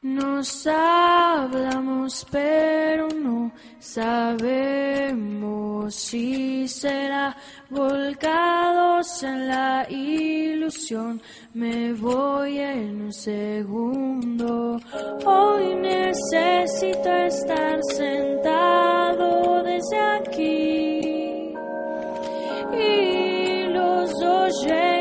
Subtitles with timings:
[0.00, 4.78] Nos hablamos pero no sabemos
[5.92, 7.36] si será
[7.68, 11.20] volcados en la ilusión.
[11.52, 14.80] Me voy en un segundo.
[15.24, 21.54] Hoy necesito estar sentado desde aquí
[22.72, 24.97] y los oyentes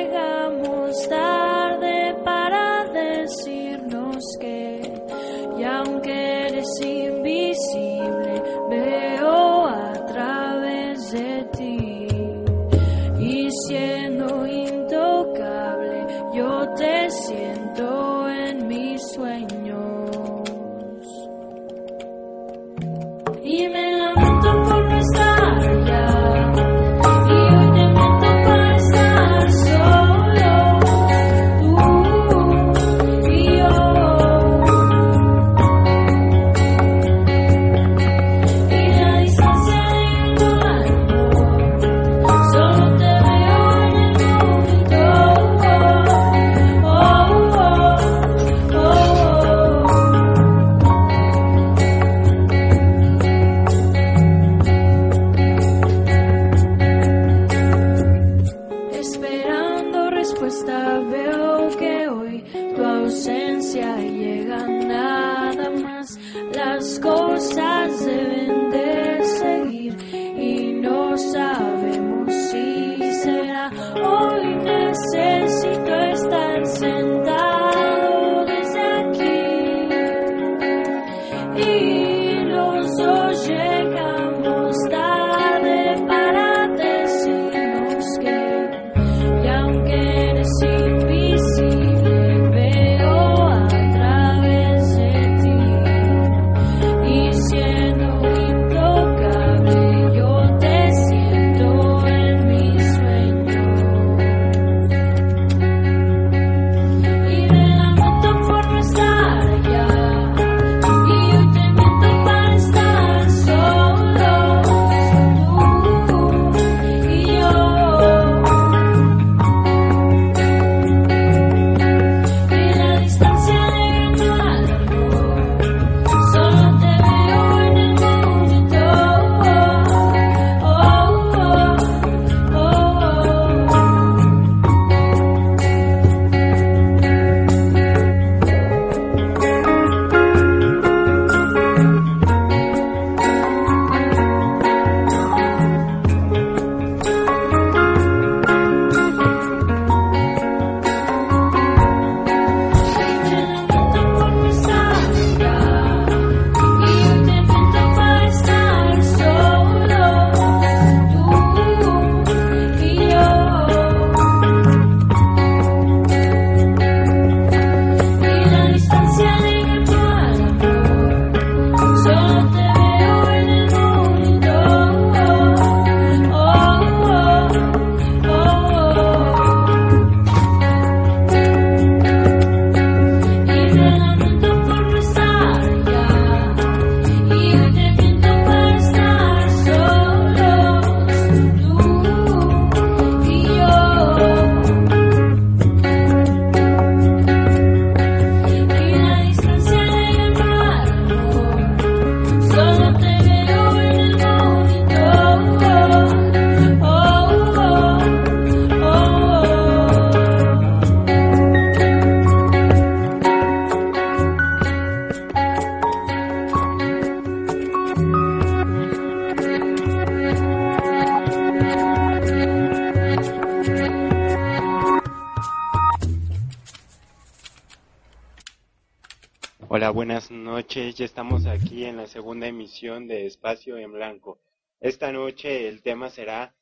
[230.77, 234.39] noches, ya estamos aquí en la segunda emisión de Espacio en Blanco.
[234.79, 236.55] Esta noche el tema será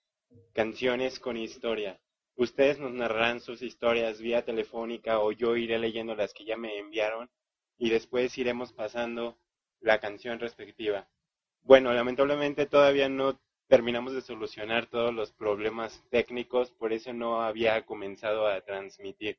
[0.53, 1.99] Canciones con Historia.
[2.37, 6.79] Ustedes nos narrarán sus historias vía telefónica o yo iré leyendo las que ya me
[6.79, 7.29] enviaron
[7.77, 9.37] y después iremos pasando
[9.81, 11.09] la canción respectiva.
[11.63, 17.85] Bueno, lamentablemente todavía no terminamos de solucionar todos los problemas técnicos, por eso no había
[17.85, 19.37] comenzado a transmitir.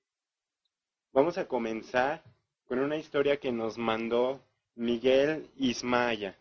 [1.12, 2.23] Vamos a comenzar
[2.67, 4.45] con una historia que nos mandó
[4.76, 6.37] Miguel Ismaya.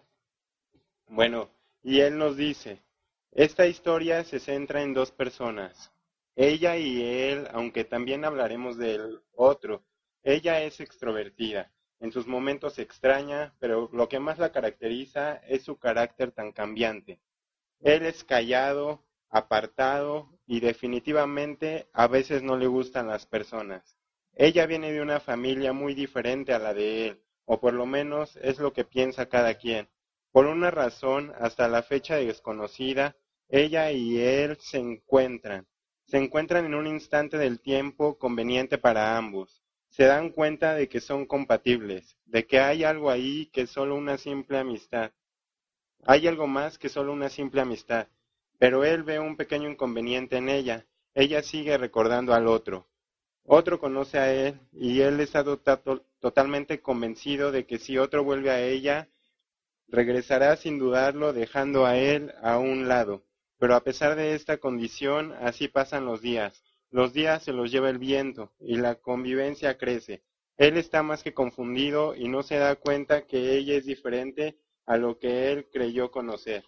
[1.07, 1.49] Bueno,
[1.81, 2.81] y él nos dice,
[3.31, 5.93] esta historia se centra en dos personas,
[6.35, 9.85] ella y él, aunque también hablaremos del otro.
[10.21, 11.71] Ella es extrovertida,
[12.01, 17.21] en sus momentos extraña, pero lo que más la caracteriza es su carácter tan cambiante.
[17.79, 23.97] Él es callado, apartado y definitivamente a veces no le gustan las personas.
[24.33, 28.35] Ella viene de una familia muy diferente a la de él, o por lo menos
[28.41, 29.87] es lo que piensa cada quien.
[30.31, 33.15] Por una razón, hasta la fecha desconocida,
[33.47, 35.67] ella y él se encuentran.
[36.05, 39.63] Se encuentran en un instante del tiempo conveniente para ambos.
[39.89, 43.95] Se dan cuenta de que son compatibles, de que hay algo ahí que es solo
[43.95, 45.11] una simple amistad.
[46.03, 48.07] Hay algo más que solo una simple amistad.
[48.57, 50.85] Pero él ve un pequeño inconveniente en ella.
[51.13, 52.87] Ella sigue recordando al otro.
[53.43, 55.61] Otro conoce a él y él está to
[56.25, 59.09] totalmente convencido de que si otro vuelve a ella,
[59.87, 63.23] regresará sin dudarlo dejando a él a un lado.
[63.59, 66.63] Pero a pesar de esta condición, así pasan los días.
[66.89, 70.23] Los días se los lleva el viento y la convivencia crece.
[70.57, 74.57] Él está más que confundido y no se da cuenta que ella es diferente
[74.87, 76.65] a lo que él creyó conocer.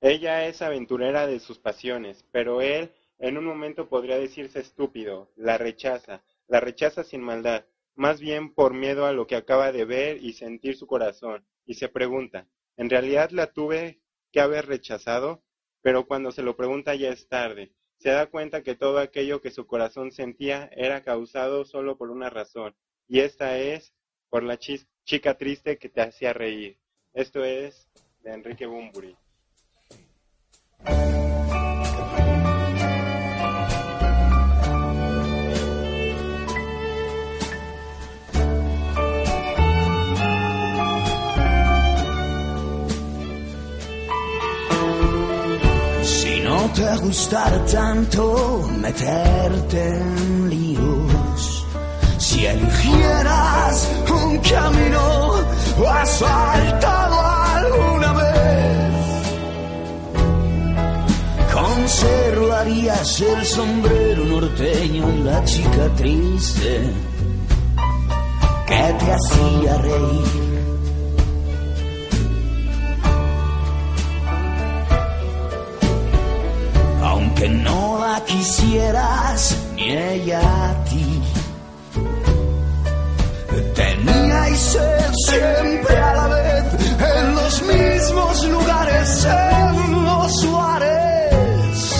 [0.00, 5.58] Ella es aventurera de sus pasiones, pero él en un momento podría decirse estúpido, la
[5.58, 7.66] rechaza, la rechaza sin maldad,
[7.96, 11.74] más bien por miedo a lo que acaba de ver y sentir su corazón, y
[11.74, 12.46] se pregunta,
[12.76, 14.00] ¿en realidad la tuve
[14.30, 15.42] que haber rechazado?
[15.82, 19.50] Pero cuando se lo pregunta ya es tarde, se da cuenta que todo aquello que
[19.50, 22.76] su corazón sentía era causado solo por una razón,
[23.08, 23.94] y esta es
[24.28, 26.78] por la chica triste que te hacía reír.
[27.14, 27.88] Esto es
[28.22, 29.16] de Enrique Bumburi.
[46.74, 51.66] Te gustara tanto meterte en líos,
[52.18, 55.34] si eligieras un camino
[55.88, 58.94] asfaltado alguna vez,
[61.52, 66.92] conservarías el sombrero norteño y la chica triste
[68.66, 70.45] que te hacía reír.
[77.36, 81.22] Aunque no la quisieras ni ella a ti.
[83.74, 84.78] Teníais
[85.26, 86.64] siempre a la vez
[86.98, 91.94] en los mismos lugares, en los bares.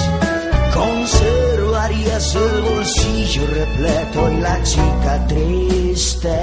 [0.72, 6.38] Conservarías el bolsillo repleto y la chica triste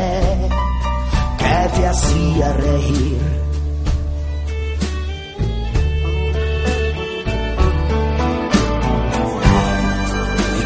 [1.39, 3.43] que te hacía reír.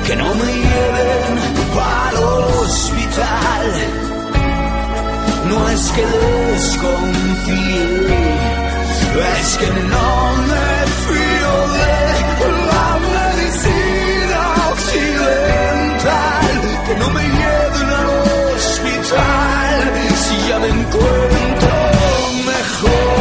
[0.08, 1.38] Que no me lleven
[1.78, 3.66] al hospital.
[5.50, 6.06] No es que
[6.54, 7.86] desconfíe,
[9.40, 10.10] es que no
[10.50, 10.70] me
[11.04, 11.92] fío de
[12.72, 16.48] la medicina occidental.
[16.86, 18.10] Que no me lleven al
[18.56, 19.78] hospital
[20.24, 21.74] si ya me encuentro
[22.46, 23.17] mejor.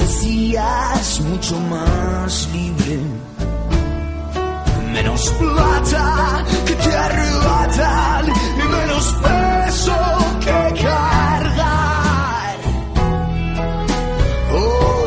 [0.00, 2.98] Decías, mucho más libre.
[4.92, 9.98] Menos plata que te arrebatan y menos peso
[10.44, 12.56] que cargar.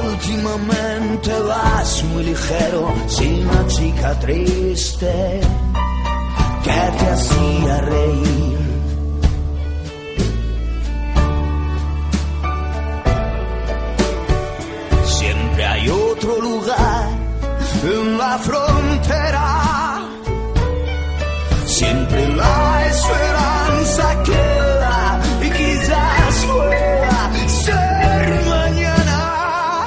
[0.06, 5.42] Últimamente vas muy ligero, sin una chica triste
[6.64, 8.53] que te hacía reír.
[19.04, 20.02] Frontera.
[21.66, 29.86] Siempre la esperanza queda y quizás pueda ser mañana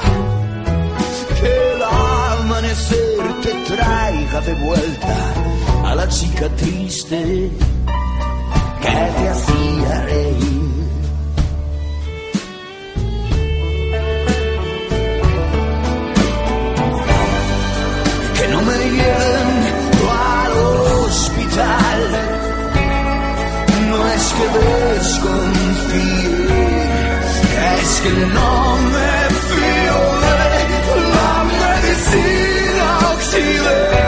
[1.39, 5.15] que el amanecer te traiga de vuelta
[5.85, 7.51] a la chica triste
[8.81, 10.56] que te hacía reír.
[24.37, 24.45] Que
[24.99, 26.35] desconfíe,
[27.81, 29.13] es que no me
[29.47, 30.37] fío de
[31.15, 34.06] la medicina occidental.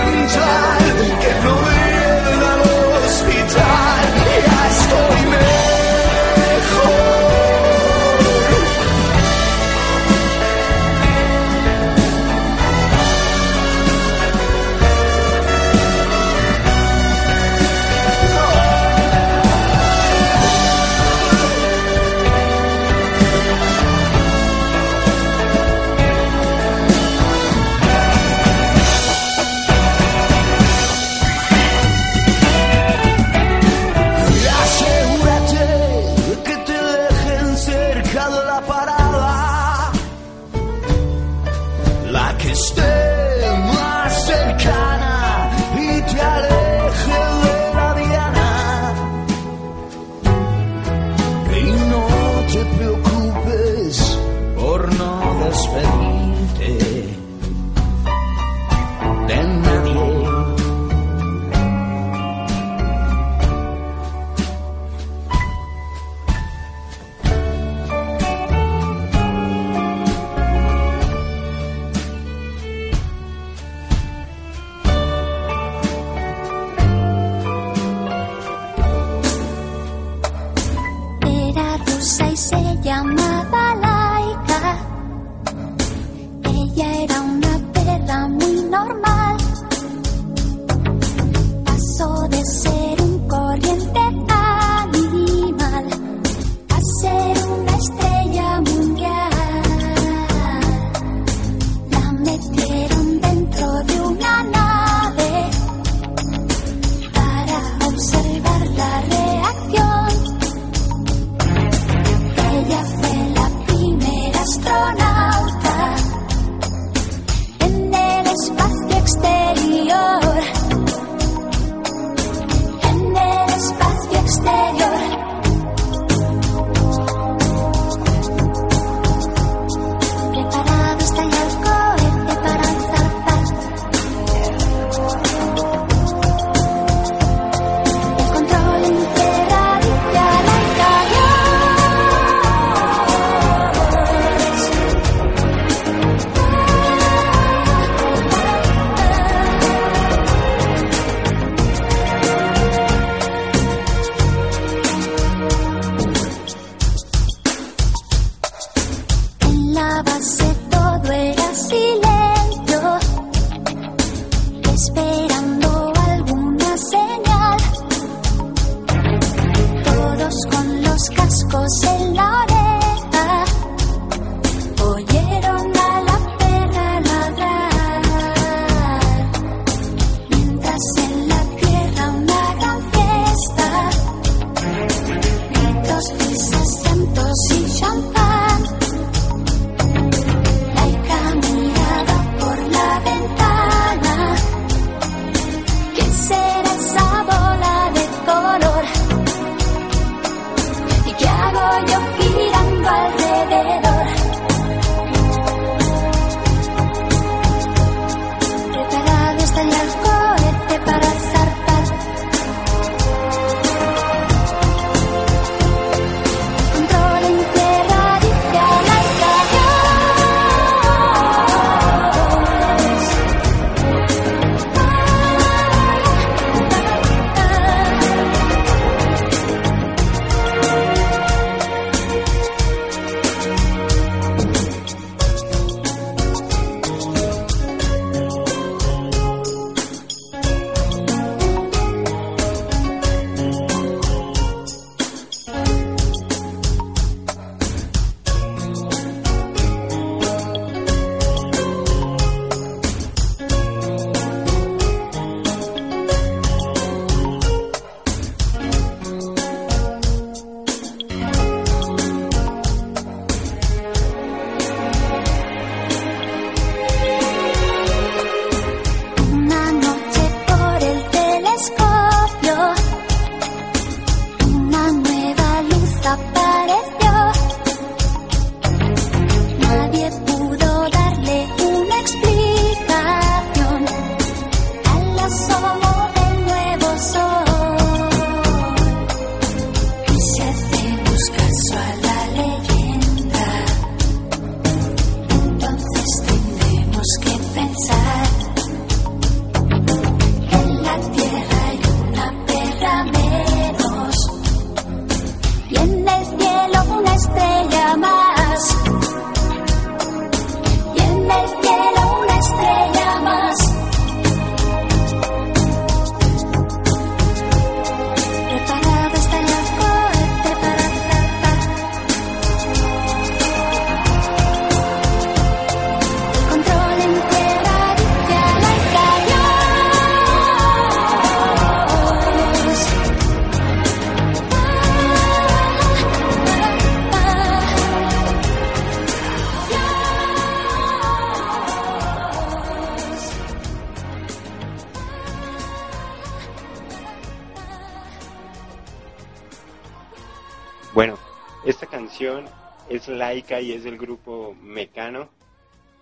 [353.61, 355.29] Y es del grupo Mecano.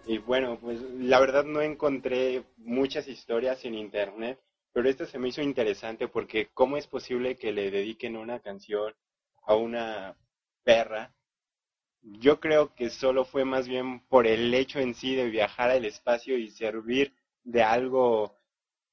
[0.05, 4.39] Y bueno, pues la verdad no encontré muchas historias en internet,
[4.71, 8.93] pero esta se me hizo interesante porque ¿cómo es posible que le dediquen una canción
[9.43, 10.15] a una
[10.63, 11.13] perra?
[12.01, 15.83] Yo creo que solo fue más bien por el hecho en sí de viajar al
[15.83, 18.37] espacio y servir de algo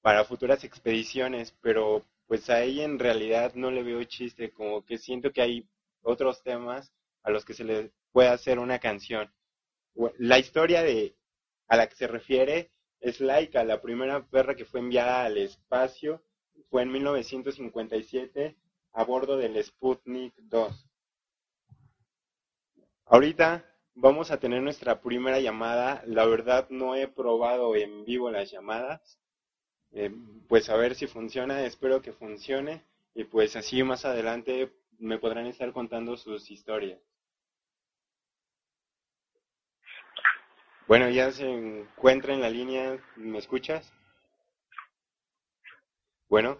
[0.00, 5.32] para futuras expediciones, pero pues ahí en realidad no le veo chiste, como que siento
[5.32, 5.68] que hay
[6.02, 6.92] otros temas
[7.22, 9.28] a los que se le puede hacer una canción.
[10.18, 11.16] La historia de
[11.66, 16.22] a la que se refiere es Laika, la primera perra que fue enviada al espacio
[16.70, 18.56] fue en 1957
[18.92, 20.88] a bordo del Sputnik 2.
[23.06, 26.04] Ahorita vamos a tener nuestra primera llamada.
[26.06, 29.18] La verdad no he probado en vivo las llamadas.
[29.90, 30.14] Eh,
[30.48, 35.46] pues a ver si funciona, espero que funcione y pues así más adelante me podrán
[35.46, 37.00] estar contando sus historias.
[40.86, 43.90] Bueno, ya se encuentra en la línea, ¿me escuchas?
[46.28, 46.58] Bueno,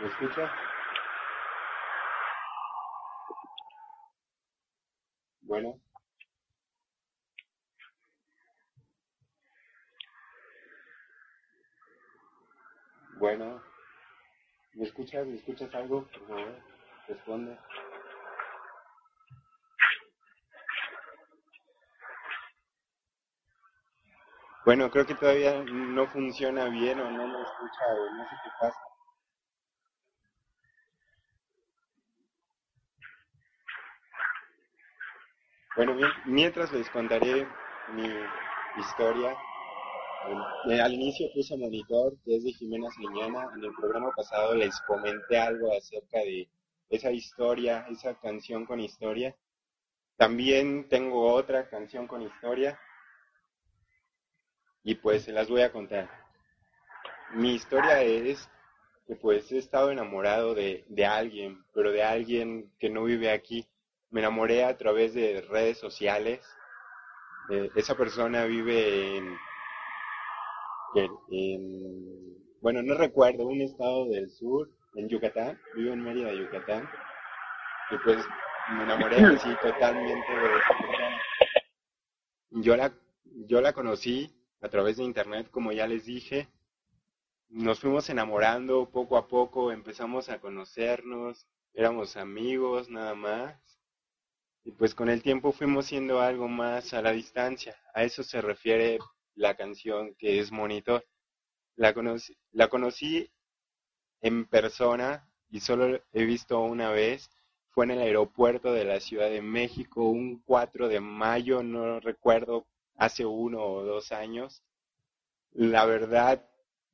[0.00, 0.50] ¿me escuchas?
[5.42, 5.80] Bueno,
[13.18, 13.62] bueno,
[14.74, 15.26] ¿me escuchas?
[15.26, 16.06] ¿Me escuchas algo?
[16.08, 16.62] Por favor,
[17.08, 17.58] responde.
[24.66, 28.50] Bueno, creo que todavía no funciona bien o no me escucha o no sé qué
[28.60, 28.80] pasa.
[35.76, 37.46] Bueno, mientras les contaré
[37.94, 38.10] mi
[38.80, 39.36] historia,
[40.68, 43.48] Eh, al inicio puse Monitor, que es de Jimena Señana.
[43.54, 46.48] En el programa pasado les comenté algo acerca de
[46.90, 49.36] esa historia, esa canción con historia.
[50.16, 52.76] También tengo otra canción con historia
[54.86, 56.08] y pues se las voy a contar.
[57.34, 58.48] Mi historia es
[59.08, 63.66] que pues he estado enamorado de, de alguien, pero de alguien que no vive aquí.
[64.10, 66.40] Me enamoré a través de redes sociales.
[67.50, 69.36] Eh, esa persona vive en,
[70.94, 76.88] en, en- bueno, no recuerdo, un estado del sur, en Yucatán, vive en Mérida, Yucatán.
[77.90, 78.18] Y pues
[78.70, 81.20] me enamoré así totalmente de esa persona.
[82.50, 82.92] Yo la,
[83.48, 84.35] yo la conocí
[84.66, 86.48] a través de internet, como ya les dije.
[87.48, 93.56] Nos fuimos enamorando poco a poco, empezamos a conocernos, éramos amigos nada más.
[94.64, 97.76] Y pues con el tiempo fuimos siendo algo más a la distancia.
[97.94, 98.98] A eso se refiere
[99.36, 101.06] la canción que es Monitor.
[101.76, 103.30] La conocí, la conocí
[104.20, 107.30] en persona y solo he visto una vez.
[107.68, 112.66] Fue en el aeropuerto de la Ciudad de México un 4 de mayo, no recuerdo,
[112.96, 114.62] hace uno o dos años.
[115.52, 116.44] La verdad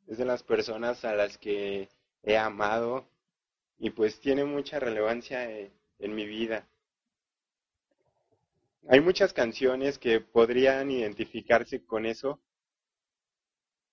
[0.07, 1.89] es de las personas a las que
[2.23, 3.09] he amado
[3.79, 6.69] y pues tiene mucha relevancia eh, en mi vida.
[8.89, 12.41] Hay muchas canciones que podrían identificarse con eso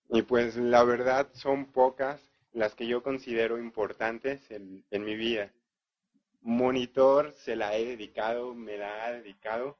[0.10, 2.22] y pues la verdad son pocas
[2.54, 5.54] las que yo considero importantes en, en mi vida.
[6.41, 9.78] Monitor se la he dedicado, me la ha dedicado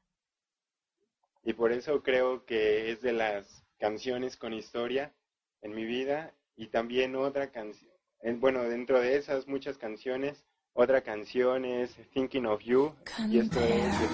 [1.44, 5.14] y por eso creo que es de las canciones con historia
[5.62, 7.90] en mi vida y también otra canción,
[8.40, 12.94] bueno, dentro de esas muchas canciones, otra canción es Thinking of You
[13.30, 14.08] y esto es de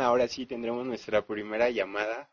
[0.00, 2.28] ahora sí tendremos nuestra primera llamada.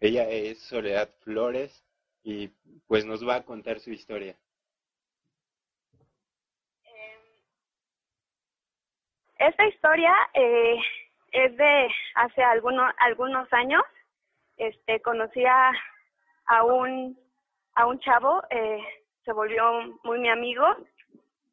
[0.00, 1.84] Ella es Soledad Flores
[2.24, 2.48] y
[2.88, 4.36] pues nos va a contar su historia.
[9.38, 10.76] Esta historia eh,
[11.30, 13.82] es de hace algunos algunos años.
[14.56, 15.70] Este conocí a,
[16.46, 17.16] a un
[17.74, 18.80] a un chavo, eh,
[19.24, 19.62] se volvió
[20.02, 20.64] muy mi amigo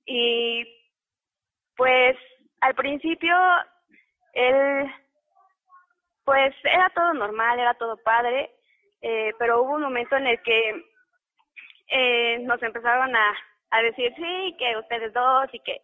[0.07, 0.65] y
[1.75, 2.17] pues
[2.61, 3.35] al principio
[4.33, 4.91] él
[6.25, 8.51] pues era todo normal, era todo padre,
[9.01, 10.85] eh, pero hubo un momento en el que
[11.87, 13.37] eh, nos empezaron a,
[13.71, 15.81] a decir sí que ustedes dos y que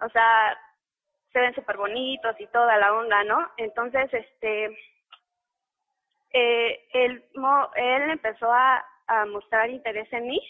[0.00, 0.58] o sea
[1.32, 3.50] se ven súper bonitos y toda la onda, ¿no?
[3.56, 4.76] Entonces, este,
[6.32, 7.24] eh, él,
[7.76, 10.40] él empezó a, a mostrar interés en mí,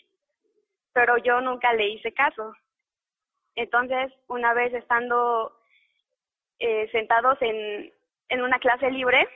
[0.92, 2.54] pero yo nunca le hice caso.
[3.54, 5.52] Entonces, una vez estando
[6.58, 7.92] eh, sentados en,
[8.28, 9.28] en una clase libre,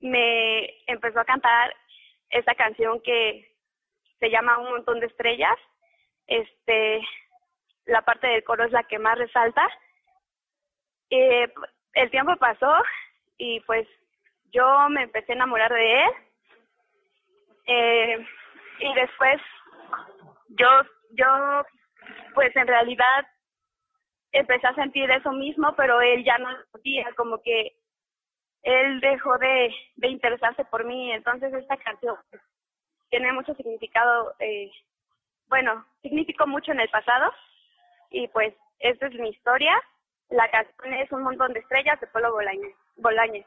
[0.00, 1.74] me empezó a cantar
[2.30, 3.50] esta canción que
[4.20, 5.56] se llama Un montón de estrellas.
[6.26, 7.02] Este,
[7.86, 9.62] la parte del coro es la que más resalta.
[11.10, 12.72] El tiempo pasó
[13.38, 13.86] y pues
[14.52, 16.10] yo me empecé a enamorar de él.
[17.66, 18.26] Eh,
[18.80, 19.40] y después
[20.48, 20.68] yo,
[21.12, 21.62] yo,
[22.34, 23.26] pues en realidad
[24.34, 27.76] empecé a sentir eso mismo, pero él ya no lo sentía, como que
[28.62, 31.12] él dejó de, de interesarse por mí.
[31.12, 32.16] Entonces esta canción
[33.10, 34.70] tiene mucho significado, eh,
[35.48, 37.32] bueno, significó mucho en el pasado
[38.10, 39.72] y pues esta es mi historia.
[40.30, 42.74] La canción es Un montón de estrellas de Polo Bolañez.
[42.96, 43.46] Bolañez.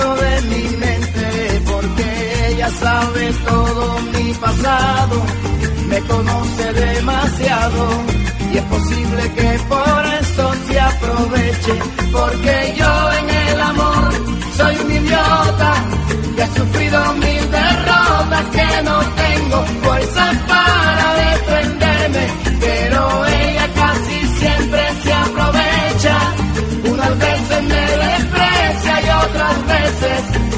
[0.00, 5.16] de mi mente porque ella sabe todo mi pasado,
[5.88, 7.82] me conoce demasiado
[8.52, 11.74] y es posible que por eso se aproveche
[12.12, 14.10] porque yo en el amor
[14.56, 15.72] soy un idiota
[16.34, 21.19] que ha sufrido mil derrotas que no tengo fuerzas para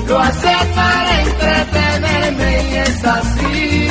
[0.07, 3.89] lo hace para entretenerme y es así.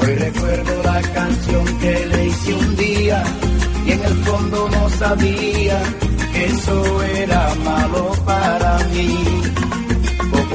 [0.00, 3.22] Hoy recuerdo la canción que le hice un día
[3.86, 5.80] y en el fondo no sabía
[6.32, 9.27] que eso era malo para mí.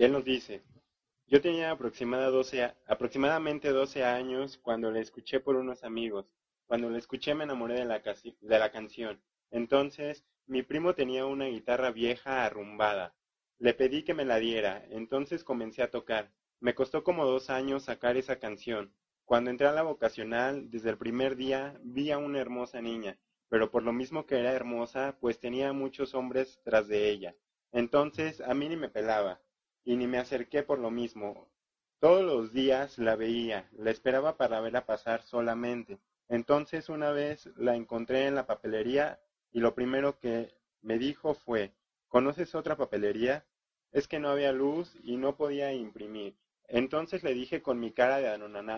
[0.00, 0.64] Él nos dice,
[1.28, 6.26] yo tenía aproximada 12 a- aproximadamente 12 años cuando la escuché por unos amigos.
[6.66, 9.20] Cuando la escuché me enamoré de la, de la canción.
[9.50, 13.14] Entonces, mi primo tenía una guitarra vieja arrumbada.
[13.58, 16.32] Le pedí que me la diera, entonces comencé a tocar.
[16.60, 18.94] Me costó como dos años sacar esa canción.
[19.26, 23.70] Cuando entré a la vocacional, desde el primer día, vi a una hermosa niña, pero
[23.70, 27.36] por lo mismo que era hermosa, pues tenía muchos hombres tras de ella.
[27.72, 29.40] Entonces, a mí ni me pelaba,
[29.84, 31.48] y ni me acerqué por lo mismo.
[31.98, 35.98] Todos los días la veía, la esperaba para verla pasar solamente.
[36.28, 39.20] Entonces una vez la encontré en la papelería
[39.52, 41.72] y lo primero que me dijo fue,
[42.08, 43.44] ¿conoces otra papelería?
[43.92, 46.36] Es que no había luz y no podía imprimir.
[46.68, 48.28] Entonces le dije con mi cara de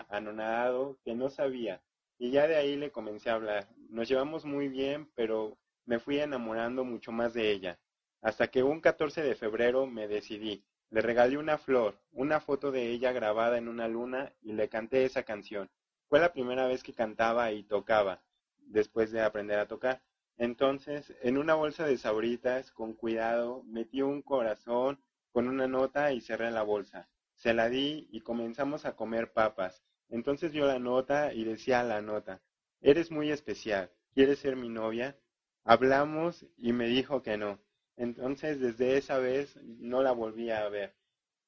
[0.09, 1.83] anonadado que no sabía,
[2.17, 3.69] y ya de ahí le comencé a hablar.
[3.89, 7.79] Nos llevamos muy bien, pero me fui enamorando mucho más de ella.
[8.21, 10.63] Hasta que un 14 de febrero me decidí.
[10.93, 15.05] Le regalé una flor, una foto de ella grabada en una luna y le canté
[15.05, 15.71] esa canción.
[16.07, 18.21] Fue la primera vez que cantaba y tocaba,
[18.59, 20.03] después de aprender a tocar.
[20.37, 26.21] Entonces, en una bolsa de sabritas, con cuidado, metí un corazón con una nota y
[26.21, 27.09] cerré la bolsa.
[27.37, 29.83] Se la di y comenzamos a comer papas.
[30.09, 32.39] Entonces vio la nota y decía a la nota,
[32.81, 35.17] Eres muy especial, ¿quieres ser mi novia?
[35.63, 37.62] Hablamos y me dijo que no.
[37.97, 40.95] Entonces desde esa vez no la volví a ver.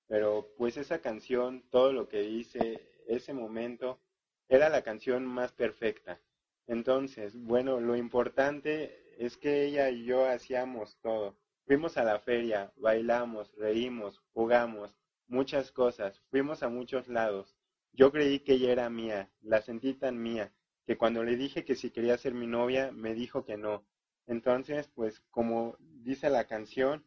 [0.07, 3.99] Pero pues esa canción, todo lo que dice, ese momento,
[4.47, 6.21] era la canción más perfecta.
[6.67, 11.37] Entonces, bueno, lo importante es que ella y yo hacíamos todo.
[11.65, 17.57] Fuimos a la feria, bailamos, reímos, jugamos, muchas cosas, fuimos a muchos lados.
[17.91, 20.53] Yo creí que ella era mía, la sentí tan mía,
[20.85, 23.85] que cuando le dije que si quería ser mi novia, me dijo que no.
[24.27, 27.05] Entonces, pues como dice la canción,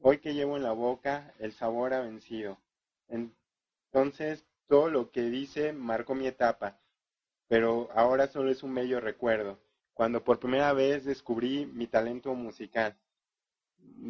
[0.00, 2.58] hoy que llevo en la boca, el sabor ha vencido.
[3.08, 6.80] Entonces, todo lo que dice marcó mi etapa,
[7.48, 9.58] pero ahora solo es un bello recuerdo,
[9.94, 12.96] cuando por primera vez descubrí mi talento musical.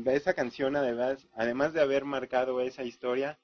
[0.04, 3.38] Esa canción, además, además de haber marcado esa historia,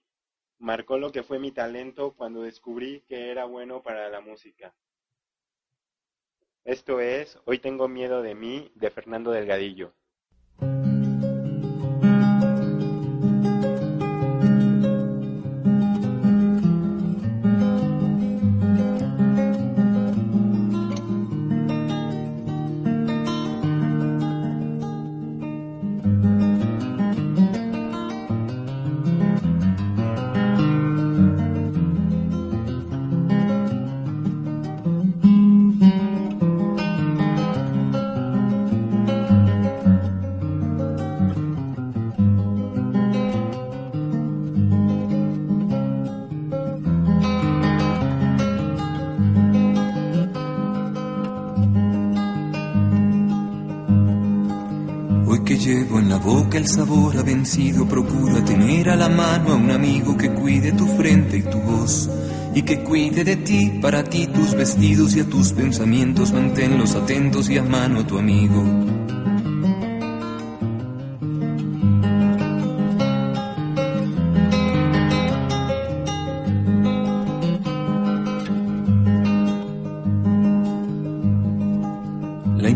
[0.58, 4.74] marcó lo que fue mi talento cuando descubrí que era bueno para la música.
[6.68, 9.94] Esto es Hoy tengo miedo de mí, de Fernando Delgadillo.
[56.58, 60.72] La el sabor ha vencido, procura tener a la mano a un amigo que cuide
[60.72, 62.10] tu frente y tu voz,
[62.52, 67.48] y que cuide de ti, para ti tus vestidos y a tus pensamientos, manténlos atentos
[67.48, 68.64] y a mano a tu amigo.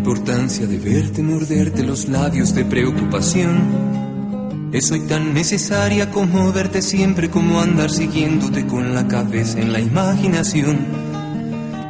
[0.03, 4.71] importancia de verte morderte los labios de preocupación.
[4.73, 10.79] Es tan necesaria como verte siempre, como andar siguiéndote con la cabeza en la imaginación.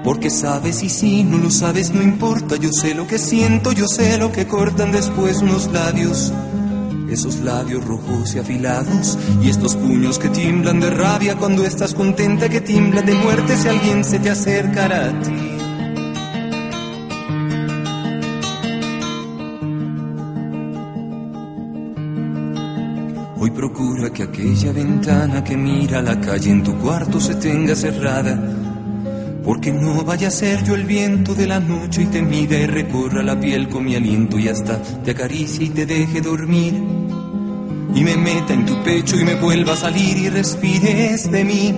[0.03, 3.87] Porque sabes y si no lo sabes no importa, yo sé lo que siento, yo
[3.87, 6.33] sé lo que cortan después unos labios.
[7.09, 12.49] Esos labios rojos y afilados y estos puños que tiemblan de rabia cuando estás contenta
[12.49, 15.42] que tiemblan de muerte si alguien se te acercará a ti.
[24.63, 28.39] Aquella ventana que mira la calle en tu cuarto se tenga cerrada.
[29.45, 32.67] Porque no vaya a ser yo el viento de la noche y te mira y
[32.67, 36.75] recorra la piel con mi aliento y hasta te acaricie y te deje dormir.
[37.93, 41.75] Y me meta en tu pecho y me vuelva a salir y respires de mí.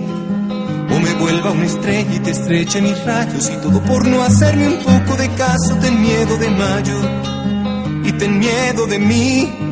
[0.91, 4.67] O me vuelva una estrella y te estreche mis rayos y todo por no hacerme
[4.67, 5.75] un poco de caso.
[5.81, 6.99] Ten miedo de mayo
[8.03, 9.64] y ten miedo de mí.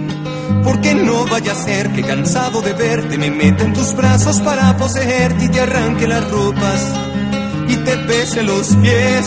[0.63, 4.75] Porque no vaya a ser que cansado de verte me meta en tus brazos para
[4.77, 6.81] poseerte y te arranque las ropas
[7.67, 9.25] y te bese los pies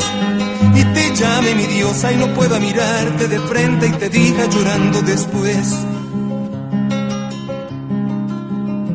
[0.75, 5.03] y te llame mi diosa y no pueda mirarte de frente y te diga llorando
[5.03, 5.75] después.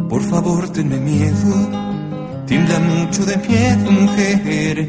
[0.09, 1.69] Por favor, tenme miedo,
[2.45, 4.88] tiembla mucho de miedo, mujer,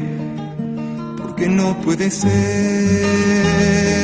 [1.17, 4.02] porque no puede ser.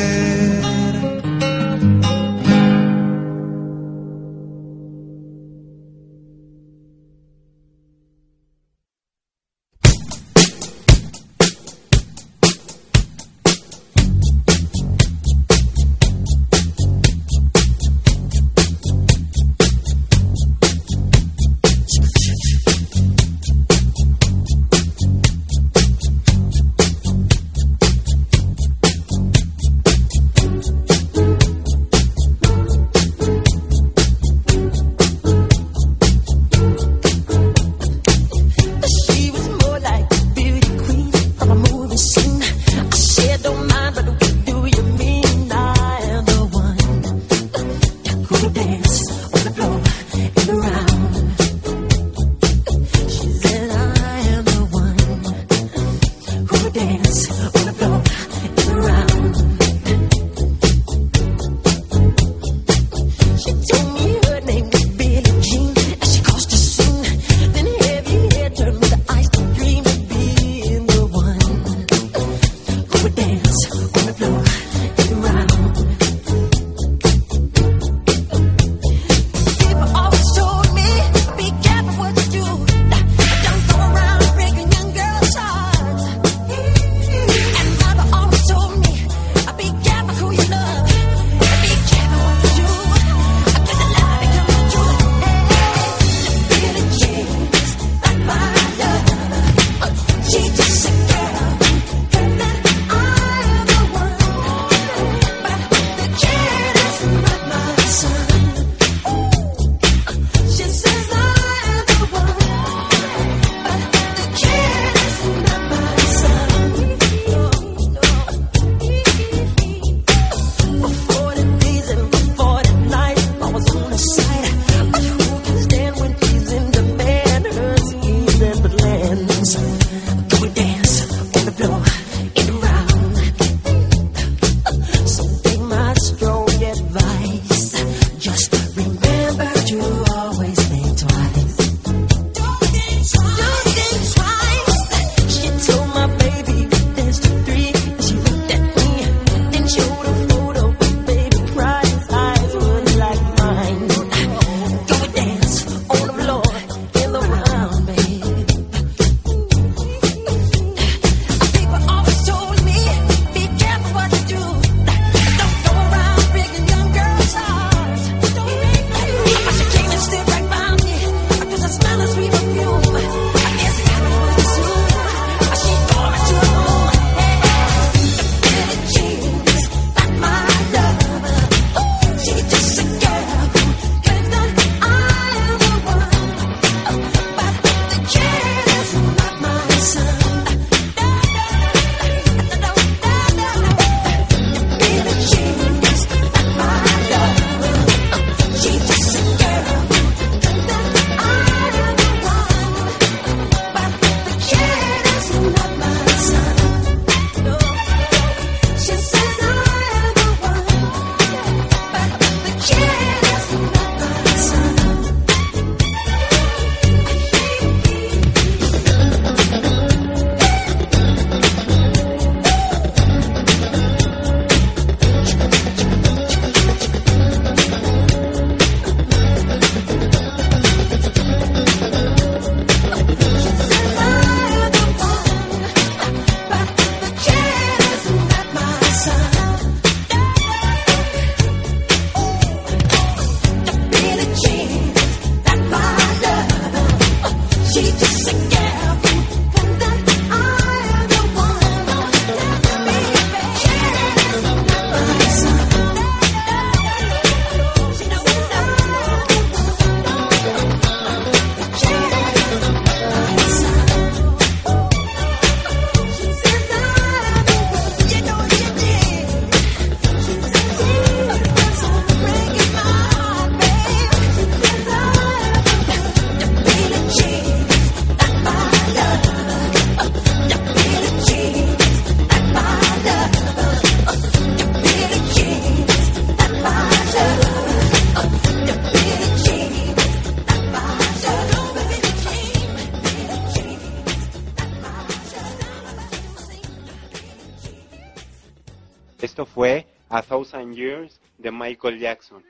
[301.37, 302.43] De Michael Jackson.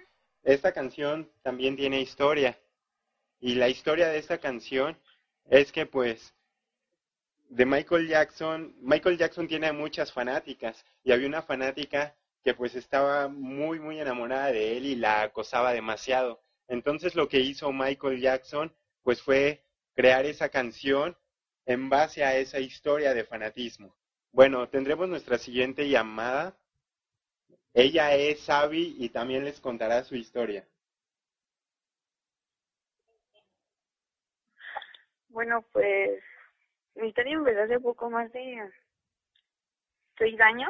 [0.44, 2.58] Esta canción también tiene historia.
[3.40, 4.98] Y la historia de esta canción
[5.50, 6.34] es que pues
[7.50, 13.28] de Michael Jackson, Michael Jackson tiene muchas fanáticas y había una fanática que pues estaba
[13.28, 16.42] muy muy enamorada de él y la acosaba demasiado.
[16.68, 18.74] Entonces lo que hizo Michael Jackson
[19.04, 19.64] pues fue
[19.96, 21.18] crear esa canción
[21.66, 23.96] en base a esa historia de fanatismo.
[24.32, 26.56] Bueno, tendremos nuestra siguiente llamada.
[27.80, 30.68] Ella es Sabi y también les contará su historia.
[35.30, 36.22] Bueno, pues
[36.96, 38.70] mi historia empezó hace poco más de
[40.18, 40.70] seis años.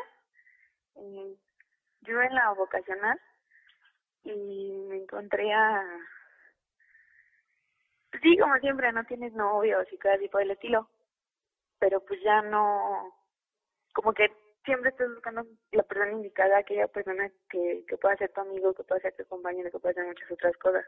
[0.98, 1.36] Eh,
[2.02, 3.20] yo en la vocacional
[4.24, 5.82] y me encontré a...
[8.12, 10.88] pues Sí, como siempre, no tienes novios y cada tipo del estilo.
[11.80, 13.16] Pero pues ya no...
[13.94, 14.30] Como que
[14.70, 18.84] siempre estás buscando la persona indicada, aquella persona que, que pueda ser tu amigo, que
[18.84, 20.86] pueda ser tu compañero, que pueda hacer muchas otras cosas.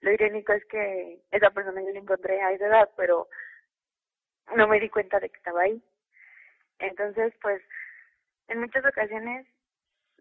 [0.00, 3.28] Lo irónico es que esa persona yo la encontré a esa edad, pero
[4.54, 5.82] no me di cuenta de que estaba ahí.
[6.78, 7.60] Entonces, pues,
[8.46, 9.44] en muchas ocasiones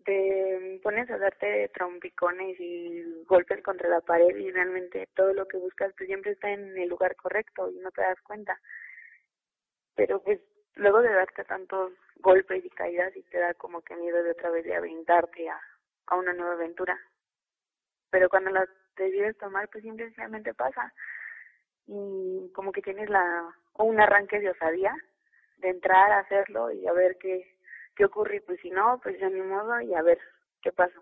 [0.04, 5.58] te pones a darte trompicones y golpes contra la pared y realmente todo lo que
[5.58, 8.60] buscas pues siempre está en el lugar correcto y no te das cuenta.
[9.96, 10.42] Pero pues
[10.76, 14.50] luego de darte tantos golpes y caídas y te da como que miedo de otra
[14.50, 15.60] vez de aventarte a,
[16.08, 17.00] a una nueva aventura.
[18.10, 20.94] Pero cuando la decides tomar pues simplemente pasa.
[21.88, 24.96] Y como que tienes la un arranque de osadía
[25.58, 27.58] de entrar a hacerlo y a ver qué
[27.96, 28.38] qué ocurre.
[28.38, 30.20] Y pues si no pues ya ni modo y a ver
[30.62, 31.00] qué pasa.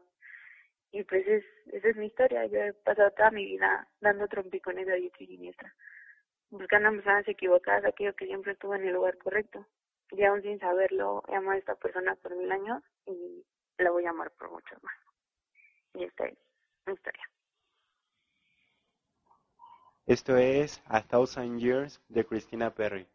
[0.91, 2.45] Y pues es esa es mi historia.
[2.45, 5.73] Yo he pasado toda mi vida dando trompicones de diestra y siniestra
[6.51, 9.65] buscando personas equivocadas aquello que siempre estuvo en el lugar correcto.
[10.11, 13.45] Y aún sin saberlo he amado a esta persona por mil años y
[13.77, 14.95] la voy a amar por muchos más.
[15.93, 16.37] Y esta es
[16.85, 17.29] mi historia.
[20.05, 23.07] Esto es A Thousand Years de Christina Perry.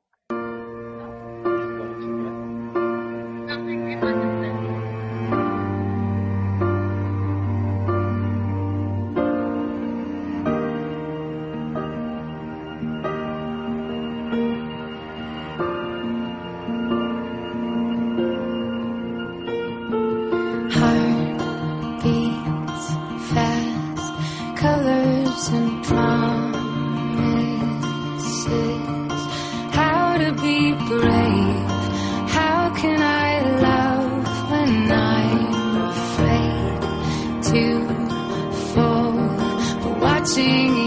[40.36, 40.85] singing.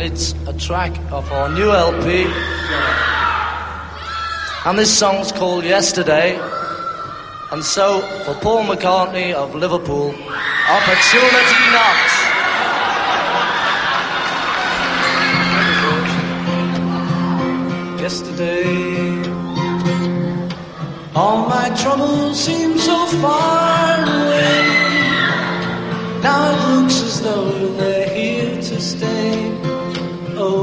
[0.00, 2.24] And it's a track of our new LP.
[4.64, 6.38] And this song's called Yesterday.
[7.50, 10.10] And so, for Paul McCartney of Liverpool,
[10.68, 12.16] Opportunity Knocks.
[18.00, 19.22] Yesterday,
[21.16, 24.98] all my troubles seem so far away.
[26.22, 27.77] Now it looks as though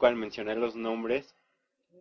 [0.00, 1.34] al mencionar los nombres.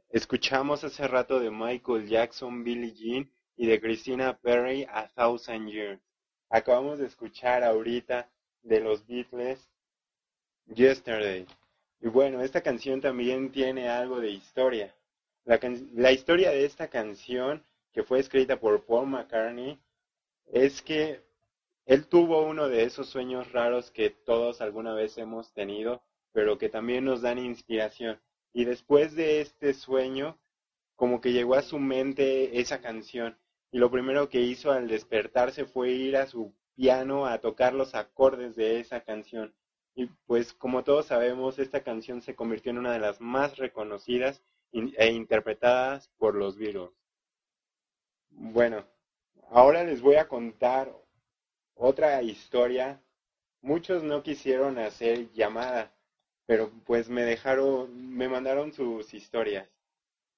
[0.09, 6.01] Escuchamos hace rato de Michael Jackson, Billie Jean y de Christina Perry A Thousand Years.
[6.49, 8.29] Acabamos de escuchar ahorita
[8.63, 9.69] de los Beatles
[10.67, 11.45] Yesterday.
[12.01, 14.95] Y bueno, esta canción también tiene algo de historia.
[15.45, 19.79] La historia de esta canción, que fue escrita por Paul McCartney,
[20.51, 21.21] es que
[21.85, 26.01] él tuvo uno de esos sueños raros que todos alguna vez hemos tenido,
[26.33, 28.21] pero que también nos dan inspiración.
[28.53, 30.39] Y después de este sueño,
[30.95, 33.37] como que llegó a su mente esa canción.
[33.71, 37.95] Y lo primero que hizo al despertarse fue ir a su piano a tocar los
[37.95, 39.53] acordes de esa canción.
[39.95, 44.41] Y pues como todos sabemos, esta canción se convirtió en una de las más reconocidas
[44.71, 46.91] e interpretadas por los Beatles.
[48.29, 48.85] Bueno,
[49.49, 50.95] ahora les voy a contar
[51.75, 53.01] otra historia.
[53.61, 55.93] Muchos no quisieron hacer llamada,
[56.45, 59.67] pero pues me dejaron, me mandaron sus historias.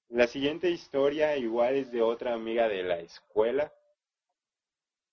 [0.10, 3.74] La siguiente historia igual es de otra amiga de la escuela.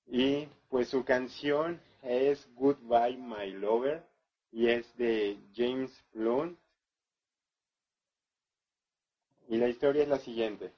[0.06, 4.04] Y pues su canción es Goodbye My Lover
[4.52, 6.58] y es de James Blunt.
[9.48, 10.72] Y la historia es la siguiente.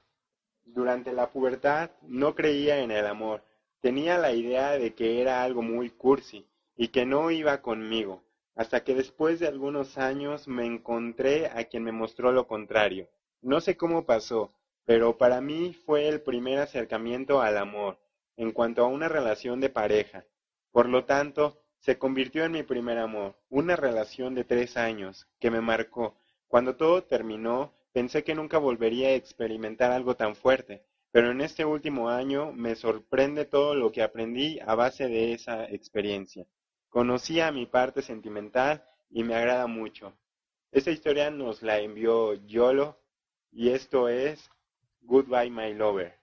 [0.65, 3.43] Durante la pubertad no creía en el amor.
[3.81, 6.47] Tenía la idea de que era algo muy cursi
[6.77, 8.23] y que no iba conmigo,
[8.55, 13.09] hasta que después de algunos años me encontré a quien me mostró lo contrario.
[13.41, 14.53] No sé cómo pasó,
[14.85, 17.99] pero para mí fue el primer acercamiento al amor,
[18.37, 20.25] en cuanto a una relación de pareja.
[20.71, 25.51] Por lo tanto, se convirtió en mi primer amor, una relación de tres años, que
[25.51, 26.15] me marcó.
[26.47, 31.65] Cuando todo terminó, pensé que nunca volvería a experimentar algo tan fuerte, pero en este
[31.65, 36.45] último año me sorprende todo lo que aprendí a base de esa experiencia.
[36.93, 40.13] Conocí a mi parte sentimental y me agrada mucho.
[40.71, 43.01] Esta historia nos la envió Yolo
[43.51, 44.47] y esto es
[45.01, 46.22] Goodbye My Lover.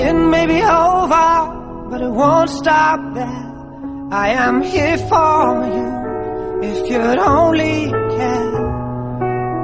[0.00, 3.44] It may be over, but it won't stop there.
[4.12, 5.88] I am here for you
[6.62, 8.50] if you'd only care.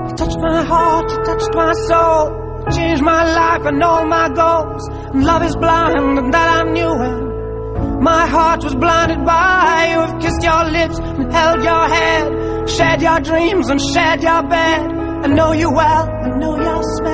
[0.09, 2.23] You touched my heart, you touched my soul,
[2.73, 4.89] changed my life and all my goals.
[5.13, 8.01] And love is blind, and that I knew.
[8.01, 10.01] My heart was blinded by you.
[10.01, 14.81] I've kissed your lips and held your head, shared your dreams and shared your bed.
[15.25, 17.14] I know you well, I know your smell.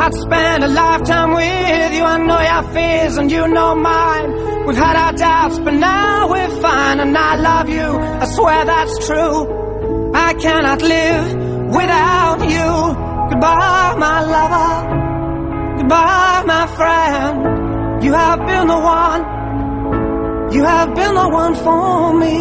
[0.00, 2.02] I'd spend a lifetime with you.
[2.04, 4.66] I know your fears and you know mine.
[4.66, 7.00] We've had our doubts, but now we're fine.
[7.00, 7.88] And I love you.
[8.22, 10.12] I swear that's true.
[10.14, 11.26] I cannot live
[11.78, 13.30] without you.
[13.30, 15.78] Goodbye, my lover.
[15.78, 18.04] Goodbye, my friend.
[18.04, 19.22] You have been the one.
[20.52, 22.38] You have been the one for me.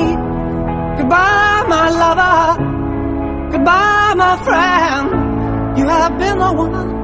[0.97, 3.51] Goodbye, my lover.
[3.51, 5.77] Goodbye, my friend.
[5.77, 7.02] You have been the one.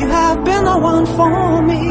[0.00, 1.82] You have been the one for me.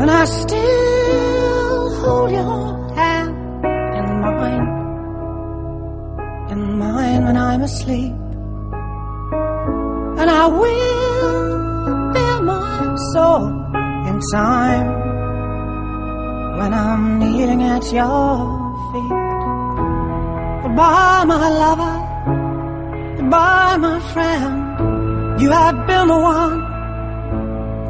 [0.00, 3.34] And I still hold your hand
[3.98, 4.68] in mine,
[6.52, 8.12] in mine when I'm asleep.
[10.20, 13.48] And I will bear my soul
[14.08, 15.07] in time
[16.58, 18.34] when I'm kneeling at your
[18.90, 19.12] feet.
[20.62, 21.96] Goodbye, my lover.
[23.18, 25.40] Goodbye, my friend.
[25.40, 26.56] You have been the one.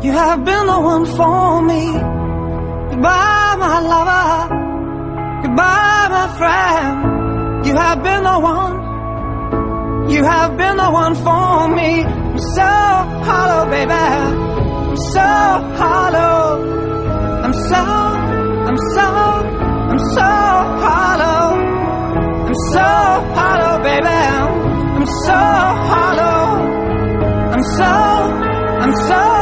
[0.04, 1.82] You have been the one for me.
[2.90, 4.32] Goodbye, my lover.
[5.42, 7.66] Goodbye, my friend.
[7.66, 8.76] You have been the one.
[10.10, 11.90] You have been the one for me.
[12.04, 12.70] I'm so
[13.28, 13.92] hollow, baby.
[13.92, 15.28] I'm so
[15.80, 16.44] hollow.
[17.44, 18.07] I'm so
[18.94, 19.08] so,
[19.90, 20.30] I'm so
[20.84, 21.46] hollow.
[22.48, 22.88] I'm so
[23.38, 24.06] hollow, baby.
[24.08, 25.40] I'm so
[25.90, 26.42] hollow.
[27.54, 27.92] I'm so,
[28.82, 29.37] I'm so,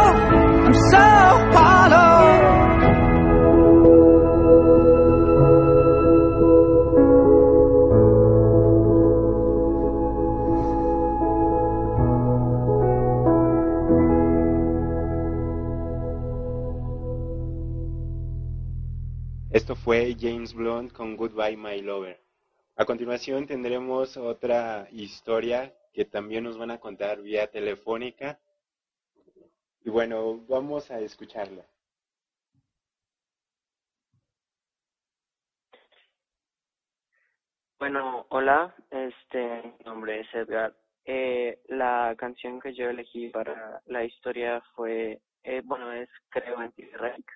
[19.66, 22.20] Esto fue James Blunt con Goodbye My Lover.
[22.76, 28.38] A continuación tendremos otra historia que también nos van a contar vía telefónica.
[29.84, 31.66] Y bueno, vamos a escucharla.
[37.80, 40.76] Bueno, hola, este, mi nombre es Edgar.
[41.04, 46.70] Eh, la canción que yo elegí para la historia fue, eh, bueno, es Creo en
[46.70, 47.32] ti, Reik.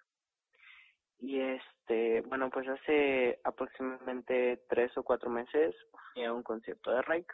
[1.18, 1.40] Y
[1.90, 5.74] este, bueno, pues hace aproximadamente tres o cuatro meses
[6.12, 7.32] fui a un concierto de Reik.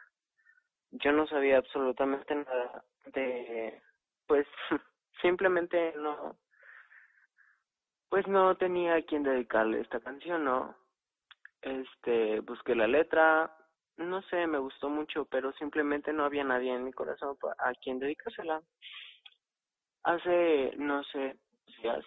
[0.92, 3.82] Yo no sabía absolutamente nada de,
[4.26, 4.46] pues,
[5.20, 6.38] simplemente no,
[8.08, 10.74] pues no tenía a quien dedicarle esta canción, ¿no?
[11.60, 13.54] Este, busqué la letra,
[13.98, 17.98] no sé, me gustó mucho, pero simplemente no había nadie en mi corazón a quien
[17.98, 18.62] dedicársela.
[20.04, 21.36] Hace, no sé,
[21.82, 22.04] días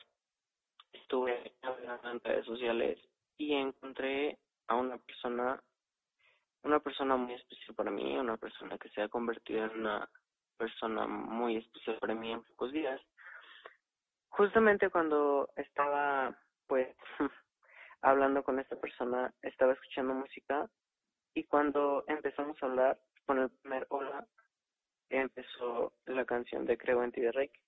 [0.93, 2.99] estuve navegando en redes sociales
[3.37, 4.37] y encontré
[4.67, 5.61] a una persona,
[6.63, 10.09] una persona muy especial para mí, una persona que se ha convertido en una
[10.57, 13.01] persona muy especial para mí en pocos días.
[14.29, 16.37] Justamente cuando estaba,
[16.67, 16.95] pues,
[18.01, 20.69] hablando con esta persona, estaba escuchando música
[21.33, 24.27] y cuando empezamos a hablar con el primer hola,
[25.09, 27.59] empezó la canción de Creo en ti de Rake.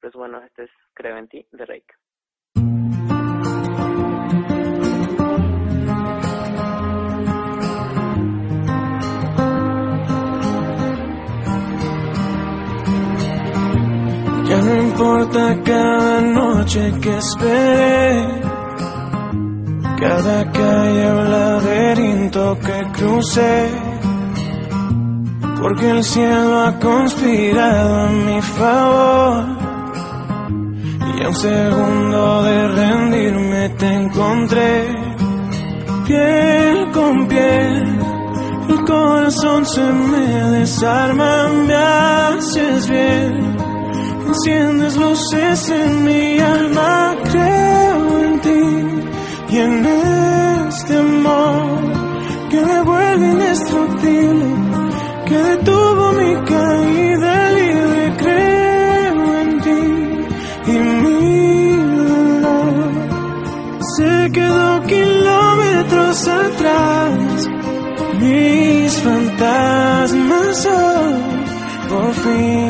[0.00, 1.99] Pues bueno, este es Creo en ti de Rake.
[15.00, 18.42] Importa cada noche que esperé,
[19.98, 23.70] cada calle o laberinto que crucé,
[25.58, 29.44] porque el cielo ha conspirado a mi favor.
[31.16, 34.86] Y a un segundo de rendirme te encontré,
[36.06, 37.98] piel con piel.
[38.68, 43.59] El corazón se me desarma, me haces bien.
[44.30, 49.84] Enciendes luces en mi alma, creo en ti y en
[50.68, 51.80] este amor
[52.48, 54.46] que me vuelve indestructible,
[55.26, 58.14] que detuvo mi caída libre.
[58.22, 59.82] Creo en ti
[60.74, 61.76] y mi
[62.06, 62.92] dolor
[63.96, 67.48] se quedó kilómetros atrás.
[68.20, 71.14] Mis fantasmas hoy
[71.88, 72.69] por fin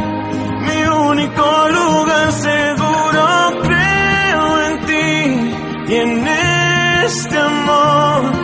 [2.31, 3.61] seguro.
[3.63, 8.40] Creo en ti y en este amor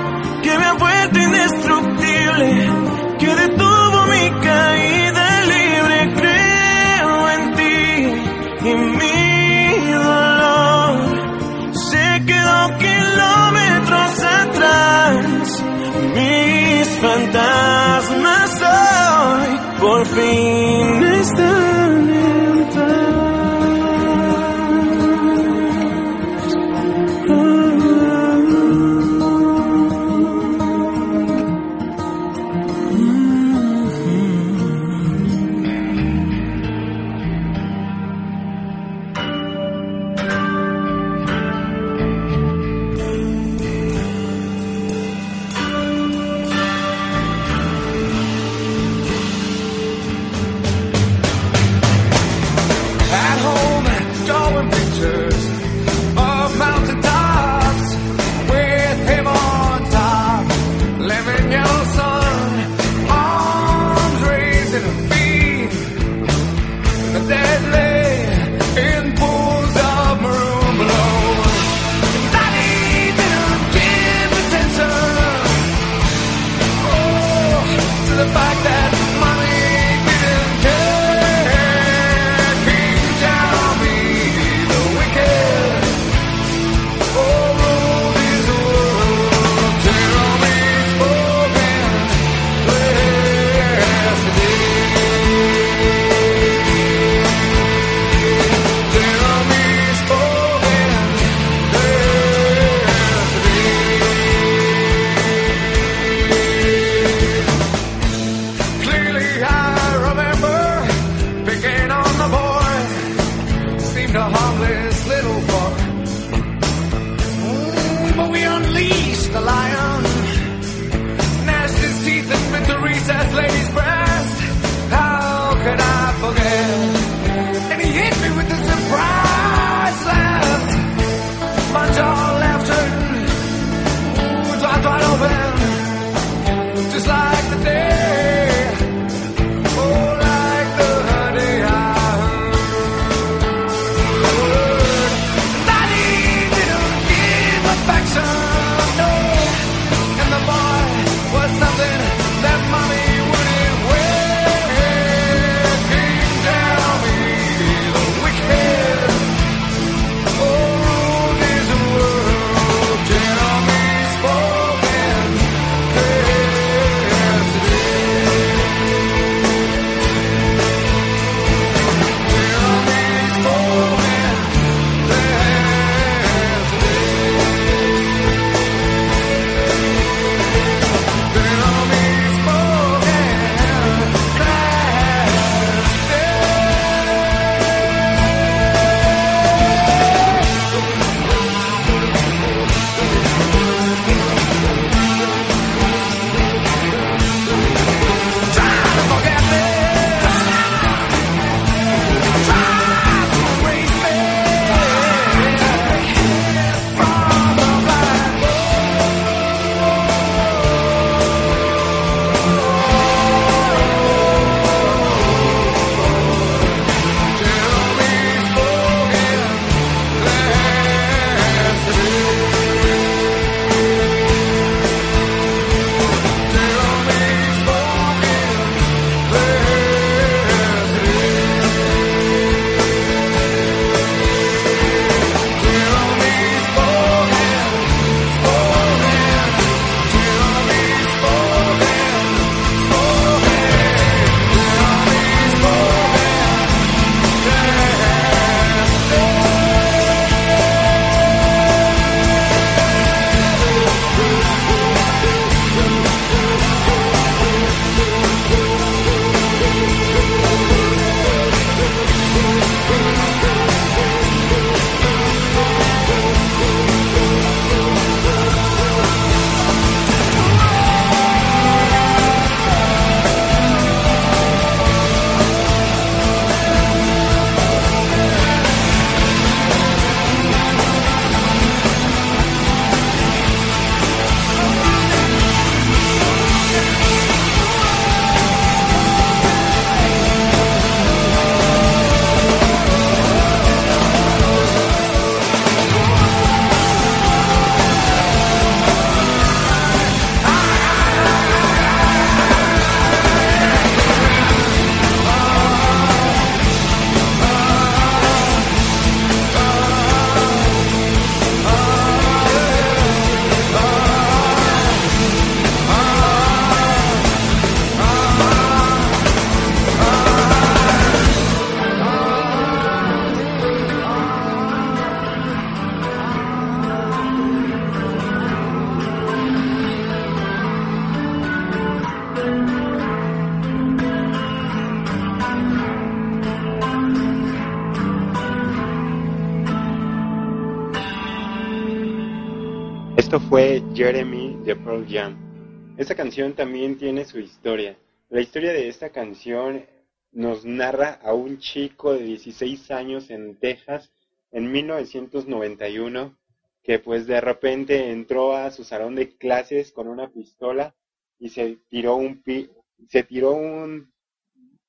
[346.28, 347.98] canción también tiene su historia.
[348.28, 349.86] La historia de esta canción
[350.34, 354.12] nos narra a un chico de 16 años en Texas
[354.52, 356.38] en 1991
[356.84, 360.94] que pues de repente entró a su salón de clases con una pistola
[361.40, 362.72] y se tiró un pi
[363.08, 364.12] se tiró un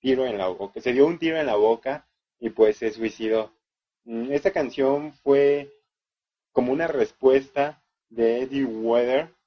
[0.01, 2.09] tiro en la boca, se dio un tiro en la boca
[2.41, 3.53] y pues se suicidó.
[4.03, 5.73] Mm, Esta canción fue
[6.51, 9.38] como una respuesta de Eddie Weather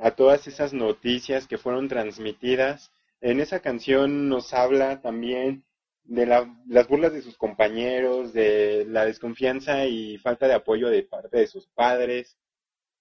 [0.00, 2.90] a todas esas noticias que fueron transmitidas.
[3.20, 5.64] En esa canción nos habla también
[6.04, 11.02] de la- las burlas de sus compañeros, de la desconfianza y falta de apoyo de
[11.02, 12.38] parte de sus padres.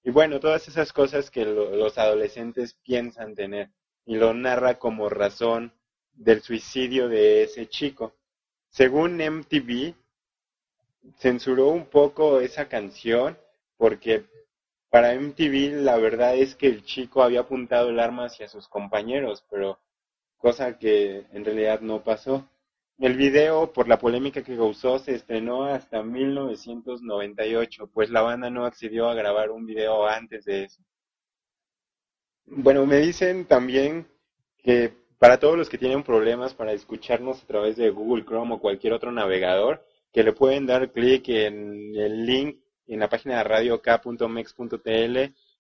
[0.04, 3.70] Y bueno, todas esas cosas que lo- los adolescentes piensan tener.
[4.06, 5.74] Y lo narra como razón
[6.14, 8.16] del suicidio de ese chico.
[8.70, 9.96] Según MTV,
[11.18, 13.38] censuró un poco esa canción
[13.78, 14.26] porque
[14.90, 19.46] para MTV la verdad es que el chico había apuntado el arma hacia sus compañeros,
[19.50, 19.80] pero
[20.38, 22.48] cosa que en realidad no pasó.
[22.98, 28.66] El video, por la polémica que causó, se estrenó hasta 1998, pues la banda no
[28.66, 30.82] accedió a grabar un video antes de eso.
[32.46, 34.08] Bueno, me dicen también
[34.58, 38.60] que para todos los que tienen problemas para escucharnos a través de Google Chrome o
[38.60, 42.58] cualquier otro navegador, que le pueden dar clic en el link
[42.94, 45.18] en la página de radiok.mex.tl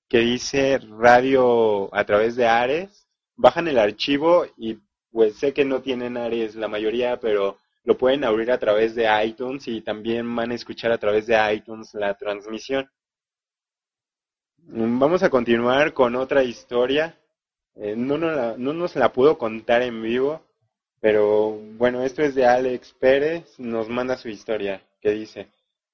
[0.09, 4.79] que dice radio a través de Ares, bajan el archivo y
[5.11, 9.07] pues sé que no tienen Ares la mayoría, pero lo pueden abrir a través de
[9.25, 12.89] iTunes y también van a escuchar a través de iTunes la transmisión.
[14.57, 17.17] Mm, Vamos a continuar con otra historia.
[17.75, 20.41] Eh, no, nos la, no nos la pudo contar en vivo,
[20.99, 25.49] pero bueno, esto es de Alex Pérez, nos manda su historia, que dice,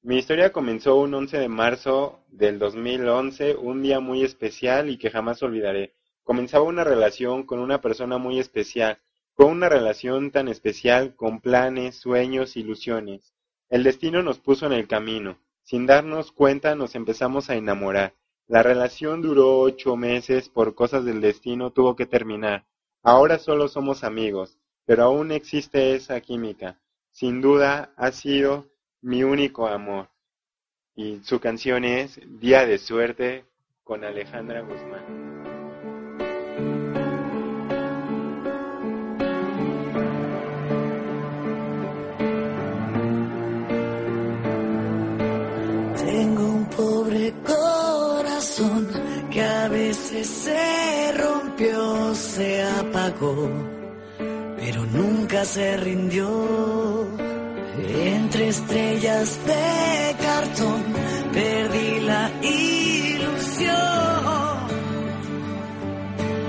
[0.06, 5.10] mi historia comenzó un 11 de marzo del 2011, un día muy especial y que
[5.10, 5.96] jamás olvidaré.
[6.24, 9.00] Comenzaba una relación con una persona muy especial,
[9.34, 13.34] con una relación tan especial con planes, sueños, ilusiones.
[13.68, 15.40] El destino nos puso en el camino.
[15.64, 18.14] Sin darnos cuenta nos empezamos a enamorar.
[18.46, 22.68] La relación duró ocho meses, por cosas del destino tuvo que terminar.
[23.02, 26.80] Ahora solo somos amigos, pero aún existe esa química.
[27.10, 28.68] Sin duda ha sido
[29.06, 30.10] mi único amor.
[30.96, 33.46] Y su canción es Día de Suerte
[33.84, 35.06] con Alejandra Guzmán.
[45.98, 48.90] Tengo un pobre corazón
[49.30, 53.52] que a veces se rompió, se apagó,
[54.58, 57.15] pero nunca se rindió.
[57.78, 60.84] Entre estrellas de cartón
[61.34, 63.76] perdí la ilusión.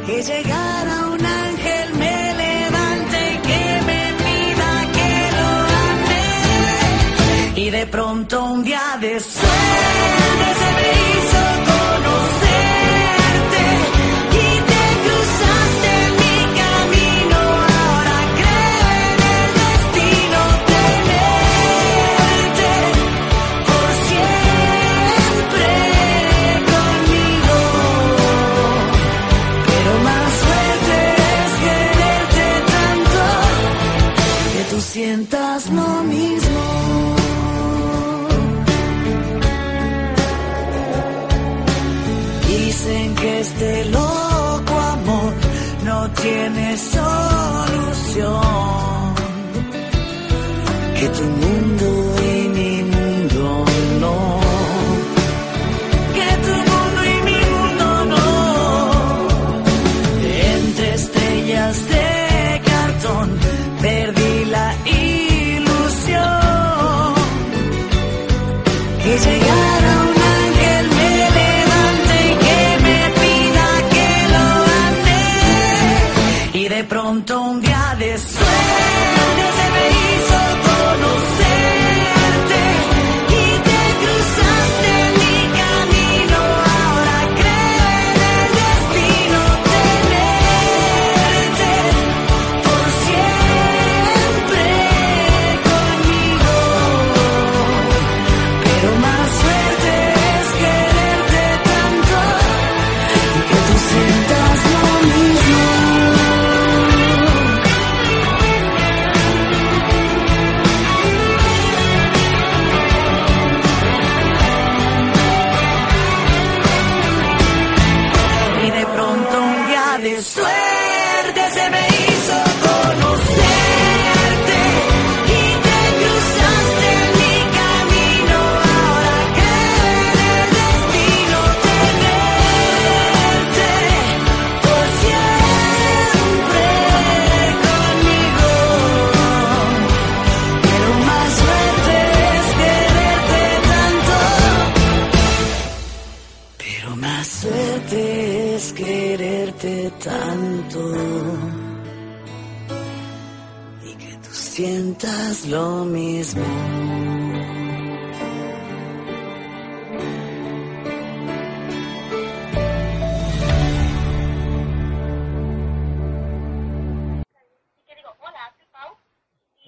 [0.06, 5.50] Que llegara un ángel me levante que me pida que lo
[5.90, 7.60] ame.
[7.60, 9.65] Y de pronto un día de suerte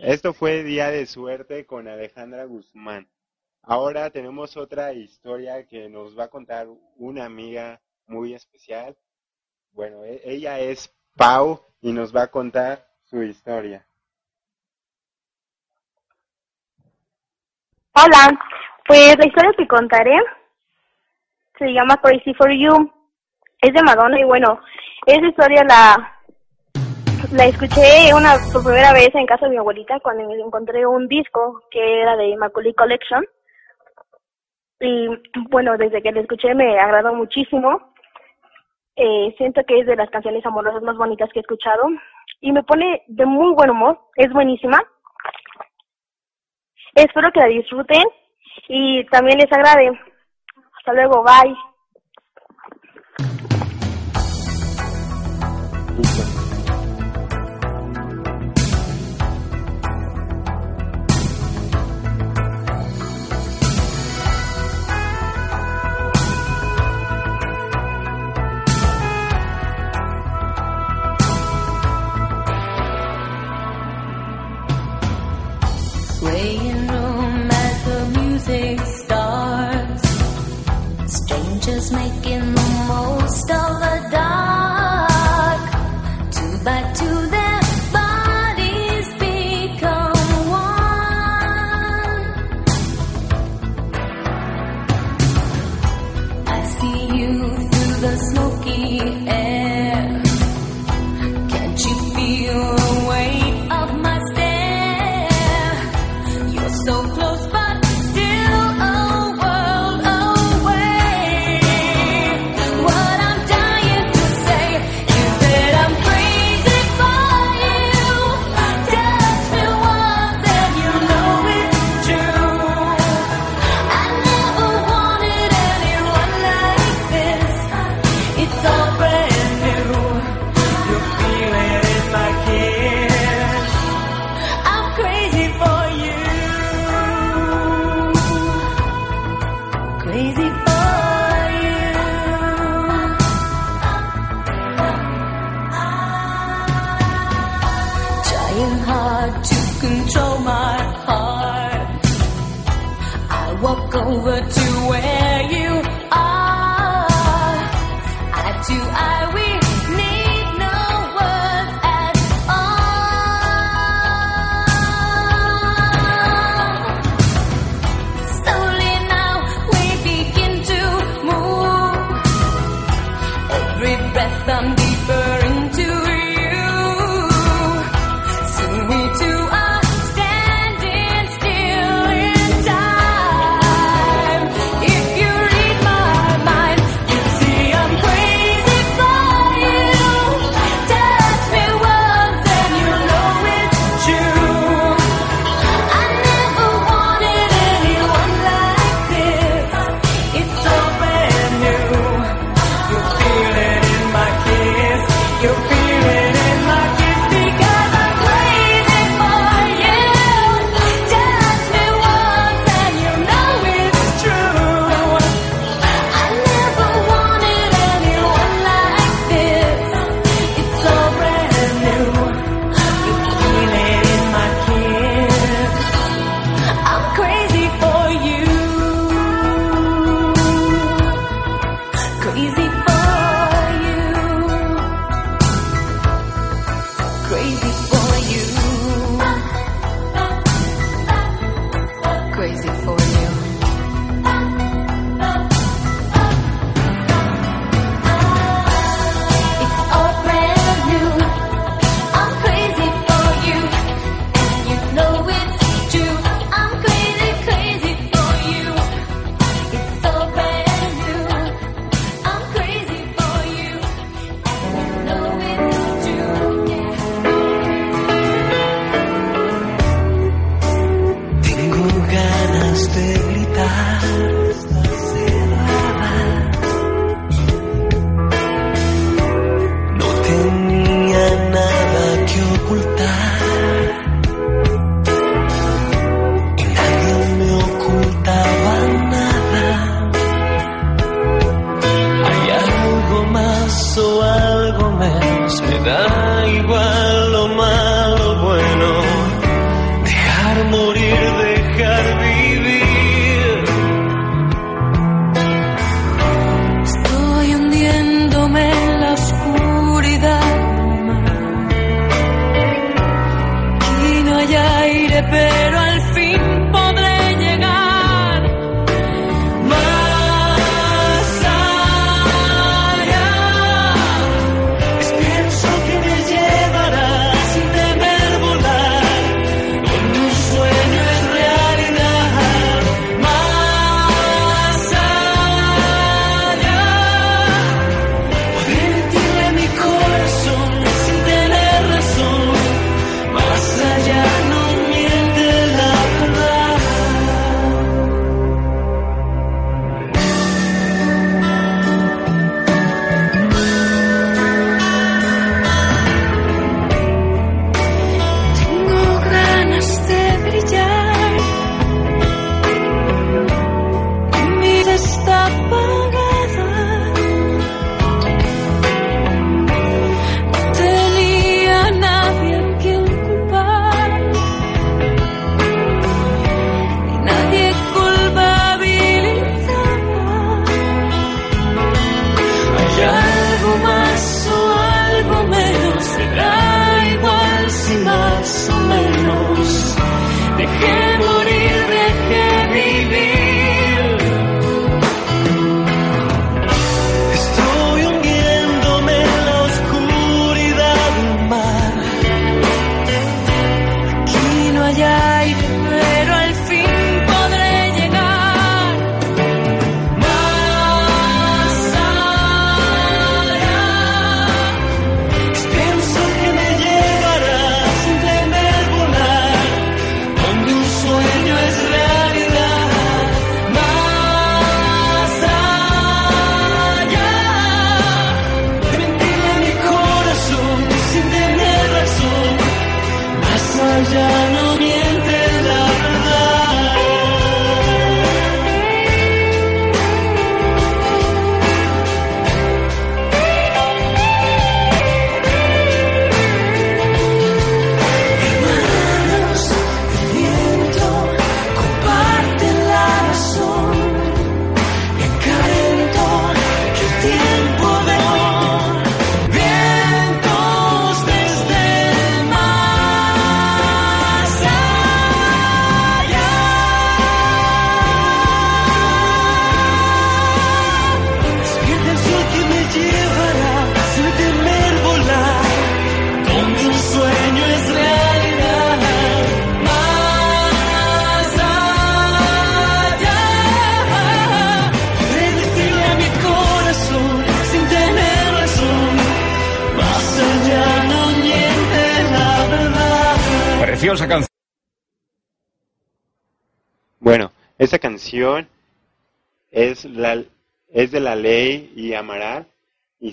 [0.09, 3.07] Esto fue Día de Suerte con Alejandra Guzmán.
[3.63, 6.67] Ahora tenemos otra historia que nos va a contar
[6.97, 8.97] una amiga muy especial.
[9.73, 13.87] Bueno, e-, ella es Pau y nos va a contar su historia.
[17.93, 18.31] Hola,
[18.87, 20.17] pues la historia que contaré
[21.59, 22.91] se llama Crazy for You.
[23.61, 24.59] Es de Madonna y bueno,
[25.05, 26.18] esa historia la
[27.33, 31.09] la escuché una, por primera vez en casa de mi abuelita cuando me encontré un
[31.09, 33.27] disco que era de Macaulay Collection.
[34.81, 35.09] Y
[35.51, 37.93] bueno, desde que la escuché me agradó muchísimo.
[38.95, 41.89] Eh, siento que es de las canciones amorosas más bonitas que he escuchado
[42.41, 44.01] y me pone de muy buen humor.
[44.17, 44.81] Es buenísima.
[46.95, 48.05] Espero que la disfruten
[48.69, 49.91] y también les agrade.
[50.79, 51.68] Hasta luego, bye.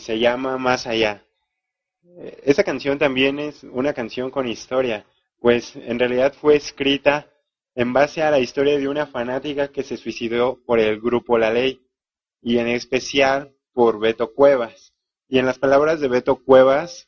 [0.06, 1.26] Se llama Más allá.
[2.04, 5.04] Eh, Esta canción también es una canción con historia,
[5.40, 7.28] pues en realidad fue escrita
[7.74, 11.52] en base a la historia de una fanática que se suicidó por el grupo La
[11.52, 11.82] Ley
[12.40, 14.94] y en especial por Beto Cuevas.
[15.28, 17.08] Y en las palabras de Beto Cuevas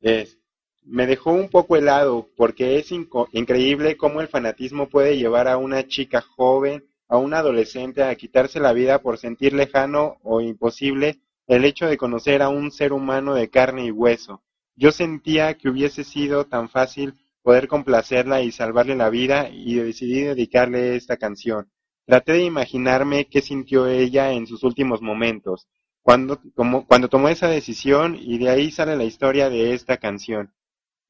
[0.00, 0.40] es,
[0.82, 5.86] me dejó un poco helado porque es increíble cómo el fanatismo puede llevar a una
[5.86, 11.64] chica joven, a un adolescente a quitarse la vida por sentir lejano o imposible el
[11.64, 14.42] hecho de conocer a un ser humano de carne y hueso.
[14.76, 20.22] Yo sentía que hubiese sido tan fácil poder complacerla y salvarle la vida y decidí
[20.22, 21.70] dedicarle esta canción.
[22.06, 25.68] Traté de imaginarme qué sintió ella en sus últimos momentos,
[26.02, 30.52] cuando, como- cuando tomó esa decisión y de ahí sale la historia de esta canción.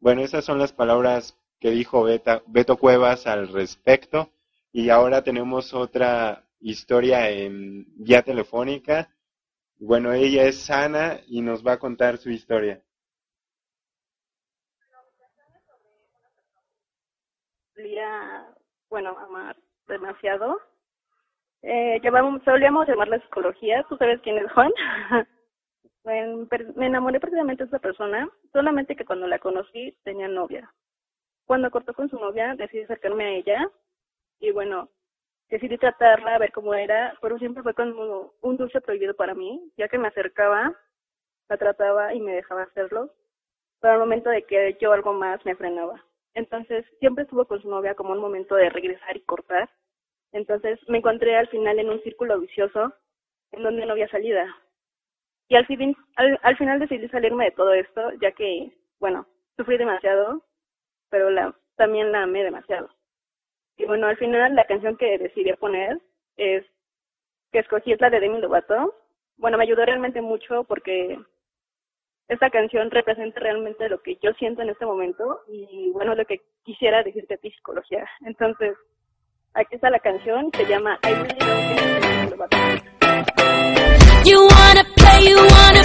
[0.00, 2.04] Bueno, esas son las palabras que dijo
[2.46, 4.30] Beto Cuevas al respecto
[4.72, 9.14] y ahora tenemos otra historia en vía telefónica.
[9.84, 12.80] Bueno, ella es Sana y nos va a contar su historia.
[17.74, 18.46] solía,
[18.88, 19.56] bueno, amar
[19.88, 20.60] demasiado.
[21.62, 24.70] Eh, llamamos, solíamos llamarla psicología, ¿tú sabes quién es Juan?
[26.04, 30.72] me, enamoré precisamente de esa persona, solamente que cuando la conocí tenía novia.
[31.44, 33.68] Cuando cortó con su novia decidí acercarme a ella
[34.38, 34.90] y bueno,
[35.52, 39.70] decidí tratarla, a ver cómo era, pero siempre fue como un dulce prohibido para mí,
[39.76, 40.74] ya que me acercaba,
[41.50, 43.12] la trataba y me dejaba hacerlo,
[43.78, 46.02] pero al momento de que yo algo más me frenaba.
[46.32, 49.68] Entonces siempre estuvo con su novia como un momento de regresar y cortar.
[50.32, 52.94] Entonces me encontré al final en un círculo vicioso
[53.50, 54.46] en donde no había salida.
[55.48, 59.26] Y al, fin, al, al final decidí salirme de todo esto, ya que, bueno,
[59.58, 60.42] sufrí demasiado,
[61.10, 62.88] pero la, también la amé demasiado.
[63.76, 66.00] Y bueno, al final la canción que decidí poner
[66.36, 66.64] es
[67.52, 68.94] que escogí es la de Demi Lovato.
[69.36, 71.18] Bueno, me ayudó realmente mucho porque
[72.28, 76.40] esta canción representa realmente lo que yo siento en este momento y bueno, lo que
[76.64, 78.08] quisiera decirte a ti, psicología.
[78.26, 78.76] Entonces,
[79.54, 81.62] aquí está la canción, se llama I Really Don't
[84.96, 85.82] play, you wanna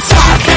[0.00, 0.55] talk.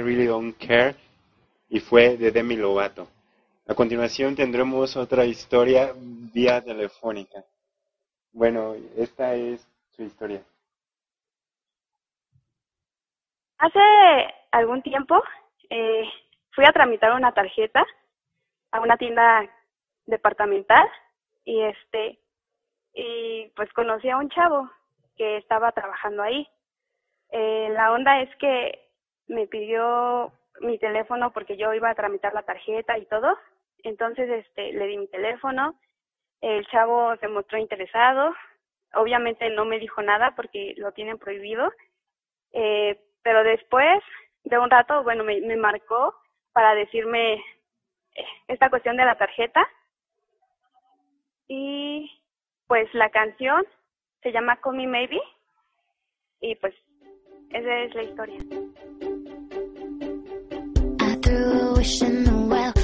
[0.00, 0.94] I Really Don't Care
[1.68, 3.06] y fue de Demi Lovato.
[3.68, 7.44] A continuación tendremos otra historia vía telefónica.
[8.32, 9.60] Bueno, esta es
[9.90, 10.42] su historia.
[13.58, 13.78] Hace
[14.52, 15.22] algún tiempo
[15.68, 16.08] eh,
[16.52, 17.84] fui a tramitar una tarjeta
[18.70, 19.46] a una tienda
[20.06, 20.88] departamental
[21.44, 22.18] y este
[22.94, 24.70] y pues conocí a un chavo
[25.16, 26.48] que estaba trabajando ahí.
[27.32, 28.89] Eh, la onda es que
[29.30, 33.38] me pidió mi teléfono porque yo iba a tramitar la tarjeta y todo.
[33.84, 35.78] Entonces, este, le di mi teléfono.
[36.40, 38.34] El chavo se mostró interesado.
[38.94, 41.72] Obviamente no me dijo nada porque lo tienen prohibido.
[42.52, 44.02] Eh, pero después
[44.44, 46.14] de un rato, bueno, me, me marcó
[46.52, 49.66] para decirme eh, esta cuestión de la tarjeta.
[51.46, 52.10] Y
[52.66, 53.64] pues la canción
[54.22, 55.20] se llama Call Me Maybe.
[56.40, 56.74] Y pues
[57.50, 58.38] esa es la historia.
[61.30, 62.79] through a wish in the well.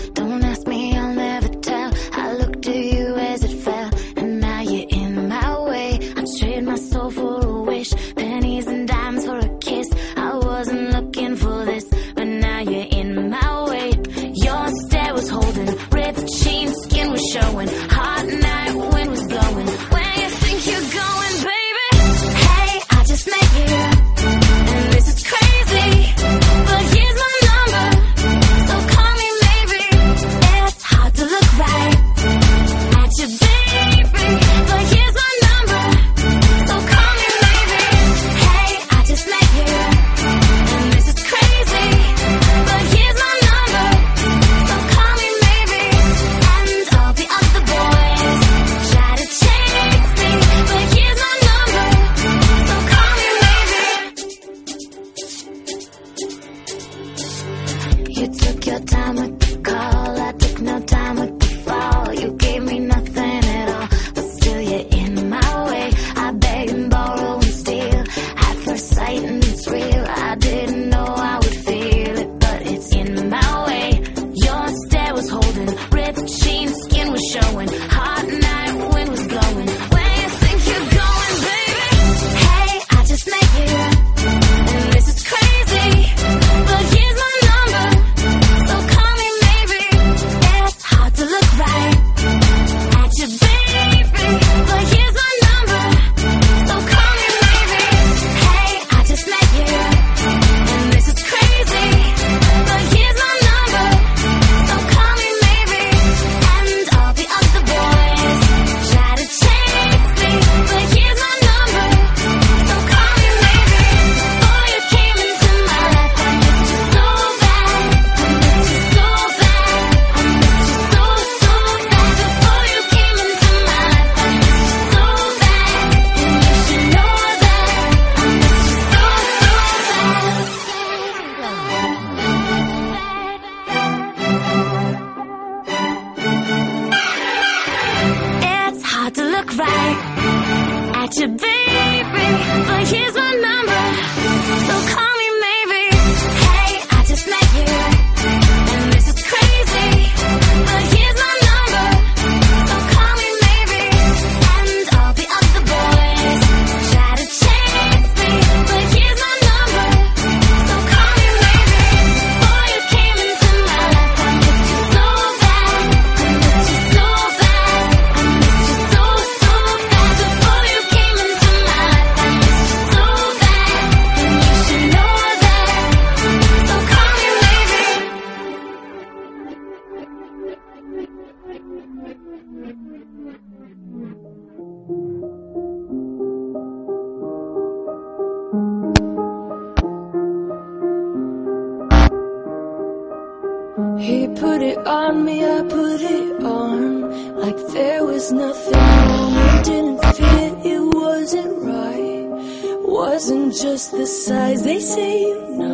[203.91, 205.65] the size they say you know.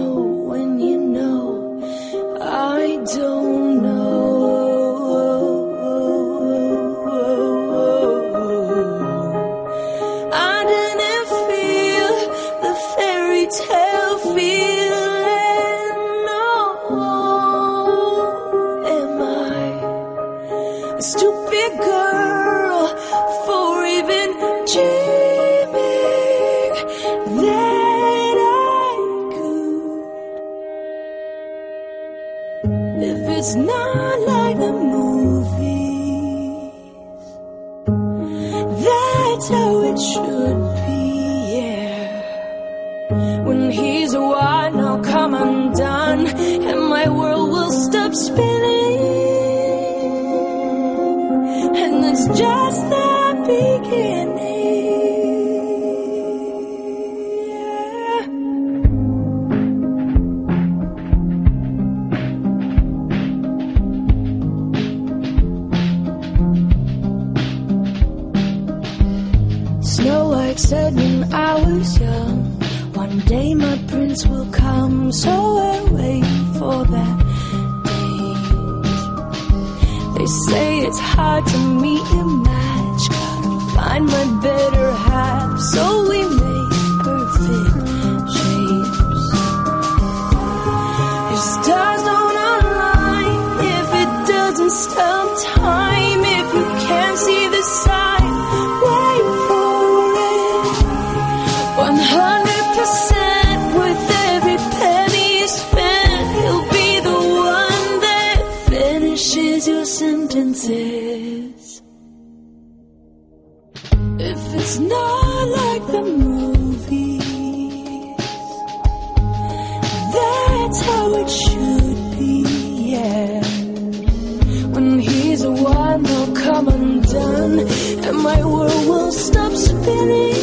[128.23, 130.35] my world will stop spinning.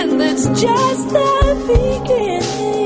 [0.00, 2.85] And that's just the beginning.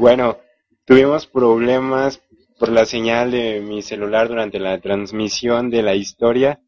[0.00, 0.38] bueno,
[0.86, 2.22] tuvimos problemas
[2.58, 6.58] por la señal de mi celular durante la transmisión de la historia,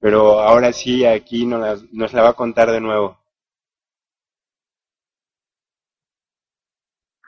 [0.00, 3.18] pero ahora sí aquí nos la, nos la va a contar de nuevo.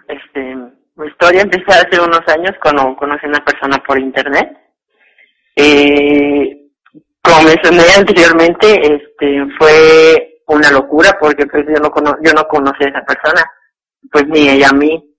[0.07, 0.55] Este,
[0.95, 4.57] mi historia empezó hace unos años cuando conocí a una persona por internet.
[5.57, 6.71] Eh,
[7.23, 12.85] como mencioné anteriormente, este, fue una locura porque pues yo no, cono yo no conocí
[12.85, 13.45] a esa persona,
[14.11, 15.10] pues ni ella a mí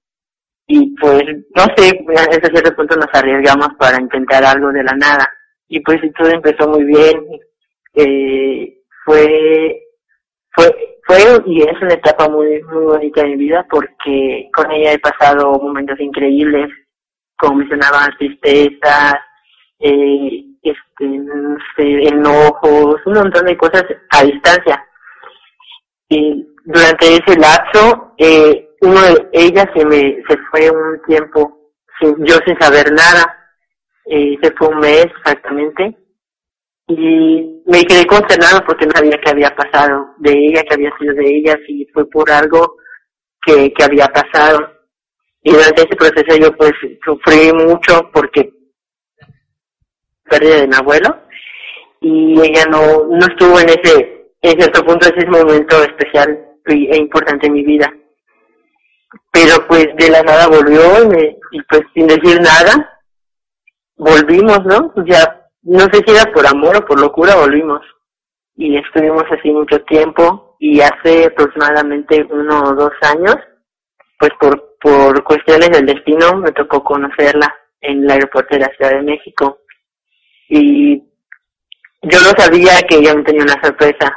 [0.73, 1.22] y pues,
[1.53, 5.30] no sé, hasta cierto punto nos arriesgamos para intentar algo de la nada.
[5.68, 7.22] Y pues todo empezó muy bien.
[7.93, 9.84] Eh, fue,
[10.52, 14.93] fue, fue y es una etapa muy, muy bonita de mi vida porque con ella
[14.93, 16.69] he pasado momentos increíbles,
[17.38, 19.15] como mencionaba, tristezas,
[19.77, 24.81] eh, este, enojos, un montón de cosas a distancia.
[26.07, 32.15] Y durante ese lapso, eh, uno de ellas se me, se fue un tiempo, sin,
[32.25, 33.37] yo sin saber nada,
[34.05, 35.97] se fue un mes exactamente,
[36.87, 41.13] y me quedé consternado porque no sabía qué había pasado de ella, que había sido
[41.13, 42.75] de ella, si fue por algo
[43.45, 44.71] que, que había pasado.
[45.43, 48.51] Y durante ese proceso yo pues sufrí mucho porque
[50.29, 51.17] pérdida de mi abuelo
[51.99, 57.47] y ella no, no estuvo en ese, en cierto punto ese momento especial e importante
[57.47, 57.91] en mi vida.
[59.31, 60.81] Pero pues de la nada volvió
[61.51, 62.99] y, pues sin decir nada,
[63.97, 64.93] volvimos, ¿no?
[65.05, 67.81] Ya, no sé si era por amor o por locura, volvimos.
[68.55, 73.35] Y estuvimos así mucho tiempo y hace aproximadamente uno o dos años,
[74.19, 78.91] pues por, por cuestiones del destino me tocó conocerla en el aeropuerto de la Ciudad
[78.91, 79.59] de México.
[80.47, 80.97] Y
[82.03, 84.13] yo no sabía que ella me tenía una sorpresa.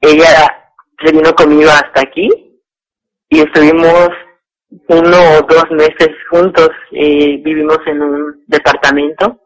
[0.00, 2.49] Ella se vino conmigo hasta aquí
[3.30, 4.10] y estuvimos
[4.88, 6.70] uno o dos meses juntos.
[6.92, 9.40] eh, vivimos en un departamento.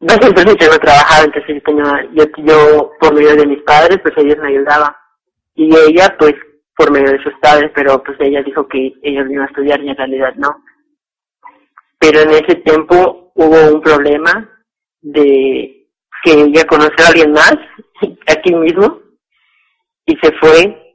[0.00, 3.98] No siempre yo no trabajaba, entonces yo, tenía, yo, yo por medio de mis padres,
[4.02, 4.92] pues ellos me ayudaban.
[5.54, 6.34] Y ella, pues,
[6.76, 9.90] por medio de sus padres, pero pues ella dijo que ellos iban a estudiar y
[9.90, 10.64] en realidad no.
[11.98, 14.48] Pero en ese tiempo hubo un problema
[15.02, 15.86] de
[16.24, 17.56] que ella conoció a alguien más
[18.26, 19.00] aquí mismo
[20.06, 20.89] y se fue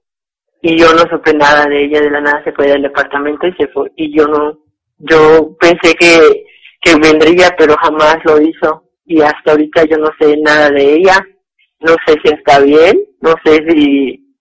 [0.67, 3.53] y yo no supe nada de ella de la nada se fue del departamento y
[3.53, 4.57] se fue y yo no
[4.97, 6.43] yo pensé que
[6.81, 11.23] que vendría pero jamás lo hizo y hasta ahorita yo no sé nada de ella
[11.81, 14.35] no sé si está bien no sé si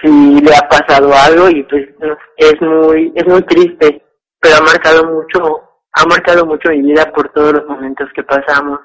[0.00, 1.90] si le ha pasado algo y pues
[2.38, 4.02] es muy es muy triste
[4.40, 5.60] pero ha marcado mucho
[5.92, 8.80] ha marcado mucho mi vida por todos los momentos que pasamos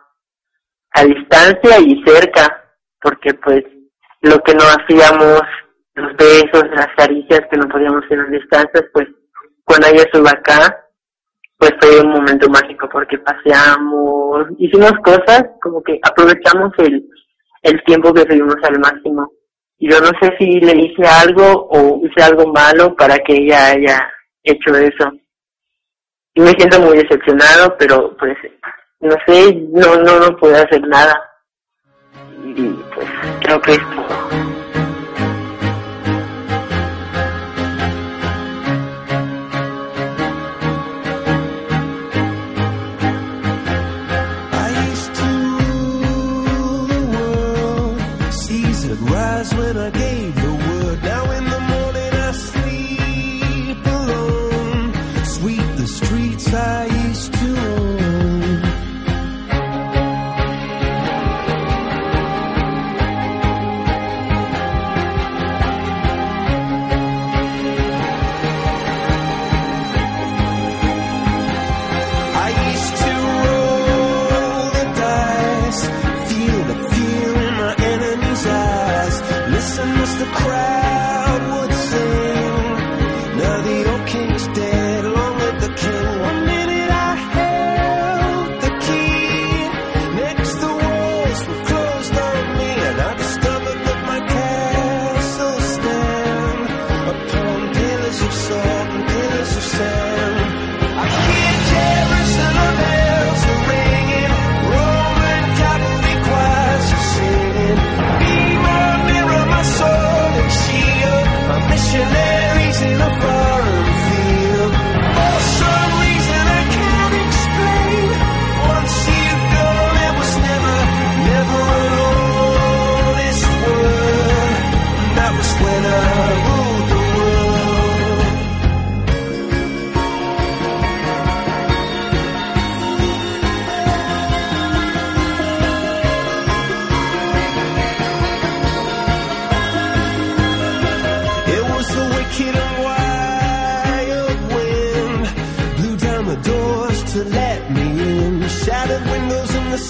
[0.91, 3.63] a distancia y cerca porque pues
[4.23, 5.41] lo que no hacíamos
[5.99, 9.07] los besos las caricias que no podíamos hacer a distancias pues
[9.63, 10.85] cuando ella estuvo acá
[11.57, 17.05] pues fue un momento mágico porque paseamos hicimos cosas como que aprovechamos el
[17.61, 19.31] el tiempo que tuvimos al máximo.
[19.77, 23.67] Y yo no sé si le hice algo o hice algo malo para que ella
[23.67, 24.11] haya
[24.43, 25.11] hecho eso.
[26.33, 28.37] Y me siento muy decepcionado pero pues
[28.99, 31.13] no sé no no no puedo hacer nada.
[32.43, 33.07] Y pues
[33.41, 34.48] creo que es todo.
[49.39, 50.18] us with a game.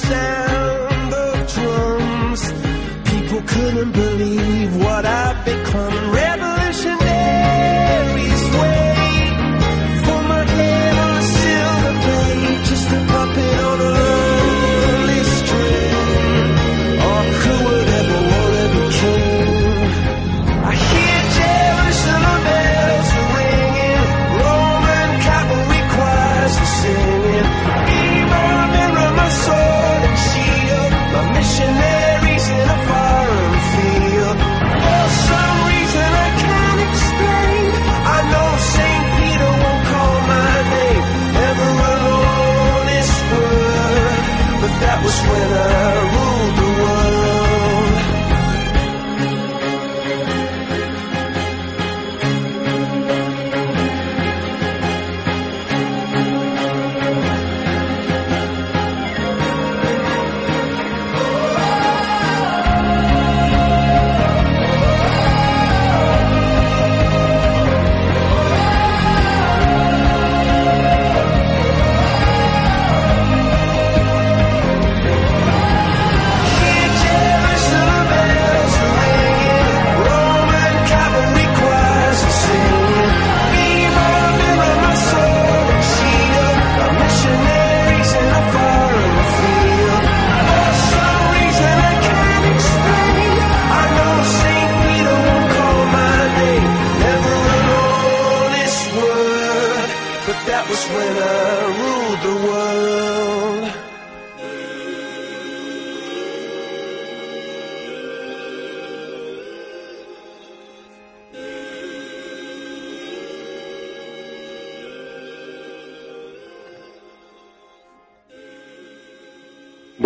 [0.09, 2.41] Sound of drums.
[3.09, 4.38] People couldn't believe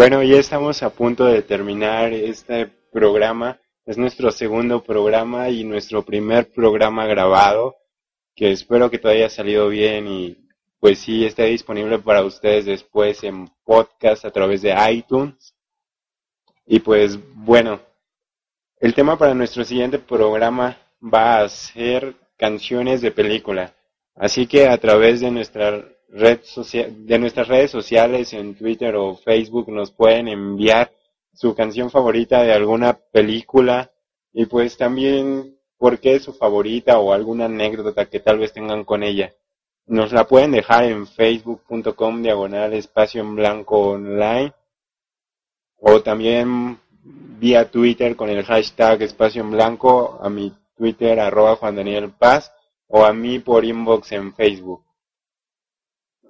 [0.04, 3.62] Bueno, ya estamos a punto de terminar este programa.
[3.86, 7.78] Es nuestro segundo programa y nuestro primer programa grabado,
[8.36, 13.24] que espero que todo haya salido bien y pues sí esté disponible para ustedes después
[13.24, 15.56] en podcast a través de iTunes.
[16.66, 17.80] Y pues bueno,
[18.82, 23.74] el tema para nuestro siguiente programa va a ser canciones de película.
[24.16, 25.82] Así que a través de nuestra
[26.14, 26.41] red
[27.06, 30.91] de nuestras redes sociales en Twitter o Facebook nos pueden enviar
[31.34, 33.91] su canción favorita de alguna película
[34.31, 38.84] y pues también por qué es su favorita o alguna anécdota que tal vez tengan
[38.84, 39.34] con ella.
[39.88, 44.53] Nos la pueden dejar en facebook.com diagonal espacio en blanco online
[45.77, 51.76] o también vía Twitter con el hashtag espacio en blanco a mi Twitter arroba Juan
[51.76, 52.53] Daniel Paz
[52.88, 54.84] o a mí por inbox en Facebook.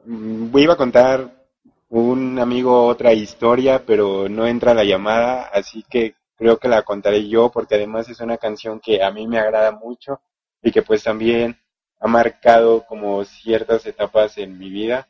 [0.05, 1.47] Mm, Iba a contar
[1.89, 7.27] un amigo otra historia, pero no entra la llamada, así que creo que la contaré
[7.30, 10.19] yo porque además es una canción que a mí me agrada mucho
[10.61, 11.57] y que pues también
[11.99, 15.07] ha marcado como ciertas etapas en mi vida.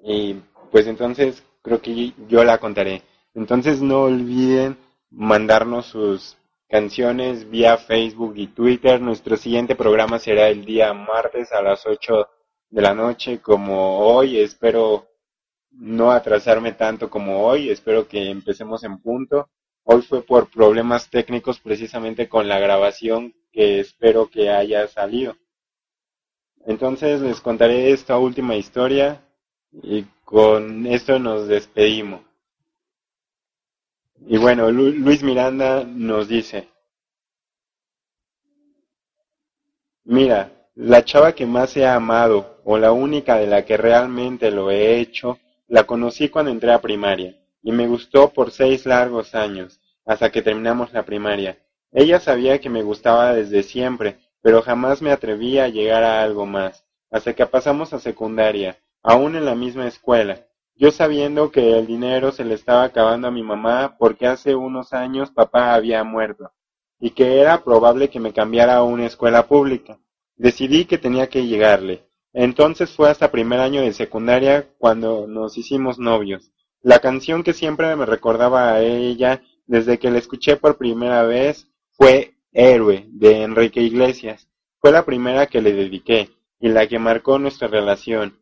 [0.00, 0.34] Y
[0.70, 3.02] pues entonces creo que yo la contaré.
[3.34, 4.76] Entonces no olviden
[5.10, 6.36] mandarnos sus
[6.68, 9.00] canciones vía Facebook y Twitter.
[9.00, 12.28] Nuestro siguiente programa será el día martes a las 8
[12.72, 14.38] de la noche como hoy.
[14.40, 15.06] Espero
[15.70, 17.70] no atrasarme tanto como hoy.
[17.70, 19.48] Espero que empecemos en punto.
[19.84, 25.36] Hoy fue por problemas técnicos precisamente con la grabación que espero que haya salido.
[26.64, 29.22] Entonces les contaré esta última historia
[29.72, 32.22] y con esto nos despedimos.
[34.26, 36.68] Y bueno, Lu- Luis Miranda nos dice,
[40.04, 44.70] mira, la chava que más he amado o la única de la que realmente lo
[44.70, 45.38] he hecho,
[45.68, 50.40] la conocí cuando entré a primaria y me gustó por seis largos años, hasta que
[50.40, 51.58] terminamos la primaria.
[51.92, 56.46] Ella sabía que me gustaba desde siempre, pero jamás me atreví a llegar a algo
[56.46, 60.46] más, hasta que pasamos a secundaria, aún en la misma escuela.
[60.74, 64.94] Yo sabiendo que el dinero se le estaba acabando a mi mamá porque hace unos
[64.94, 66.50] años papá había muerto
[66.98, 69.98] y que era probable que me cambiara a una escuela pública.
[70.36, 72.04] Decidí que tenía que llegarle.
[72.32, 76.50] Entonces fue hasta primer año de secundaria cuando nos hicimos novios.
[76.80, 81.68] La canción que siempre me recordaba a ella desde que la escuché por primera vez
[81.92, 84.48] fue Héroe de Enrique Iglesias.
[84.78, 88.38] Fue la primera que le dediqué y la que marcó nuestra relación.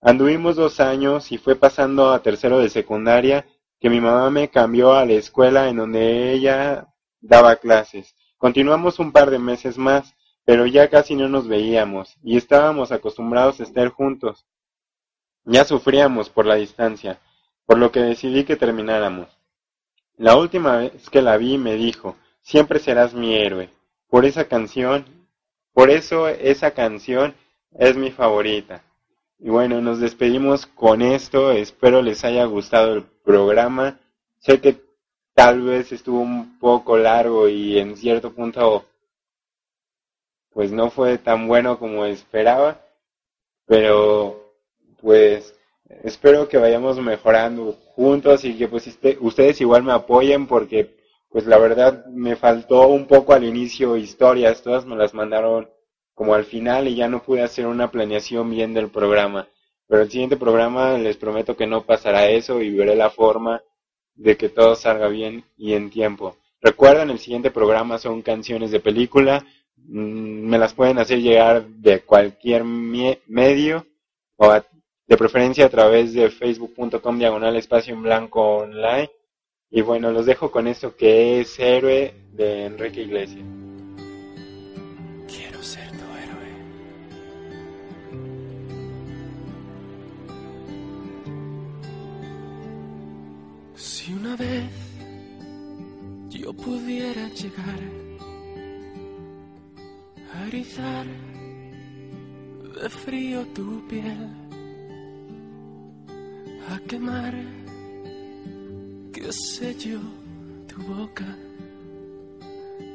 [0.00, 3.46] Anduvimos dos años y fue pasando a tercero de secundaria
[3.80, 6.88] que mi mamá me cambió a la escuela en donde ella
[7.20, 8.14] daba clases.
[8.36, 10.14] Continuamos un par de meses más,
[10.44, 14.46] pero ya casi no nos veíamos y estábamos acostumbrados a estar juntos.
[15.44, 17.18] Ya sufríamos por la distancia,
[17.66, 19.28] por lo que decidí que termináramos.
[20.16, 23.70] La última vez que la vi me dijo, siempre serás mi héroe.
[24.08, 25.04] Por esa canción,
[25.72, 27.34] por eso esa canción
[27.72, 28.82] es mi favorita.
[29.38, 31.50] Y bueno, nos despedimos con esto.
[31.52, 33.98] Espero les haya gustado el programa.
[34.38, 34.80] Sé que
[35.34, 38.86] tal vez estuvo un poco largo y en cierto punto
[40.54, 42.80] pues no fue tan bueno como esperaba.
[43.66, 44.52] Pero
[45.00, 45.54] pues
[46.02, 50.96] espero que vayamos mejorando juntos y que pues este- ustedes igual me apoyen porque
[51.30, 55.68] pues la verdad me faltó un poco al inicio historias, todas me las mandaron
[56.14, 59.48] como al final y ya no pude hacer una planeación bien del programa.
[59.88, 63.62] Pero el siguiente programa les prometo que no pasará eso y veré la forma
[64.14, 66.36] de que todo salga bien y en tiempo.
[66.60, 69.44] Recuerden, el siguiente programa son canciones de película.
[69.86, 73.86] Mm, Me las pueden hacer llegar de cualquier medio
[74.36, 74.64] o a-
[75.06, 79.10] de preferencia a través de facebook.com diagonal espacio en blanco online.
[79.70, 83.44] Y bueno, los dejo con esto que es Héroe de Enrique Iglesias.
[85.26, 86.52] Quiero ser tu héroe.
[93.76, 94.70] Si una vez
[96.30, 97.78] yo pudiera llegar
[102.82, 104.28] de frío tu piel,
[106.68, 107.34] a quemar,
[109.12, 110.00] qué sé yo,
[110.68, 111.36] tu boca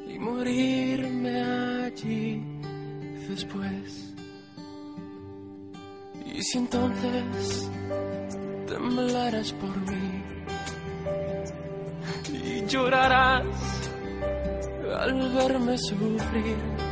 [0.07, 1.41] y morirme
[1.85, 2.43] allí
[3.27, 4.13] después.
[6.25, 7.71] Y si entonces
[8.67, 10.23] temblarás por mí
[12.31, 13.89] y llorarás
[14.99, 16.88] al verme sufrir,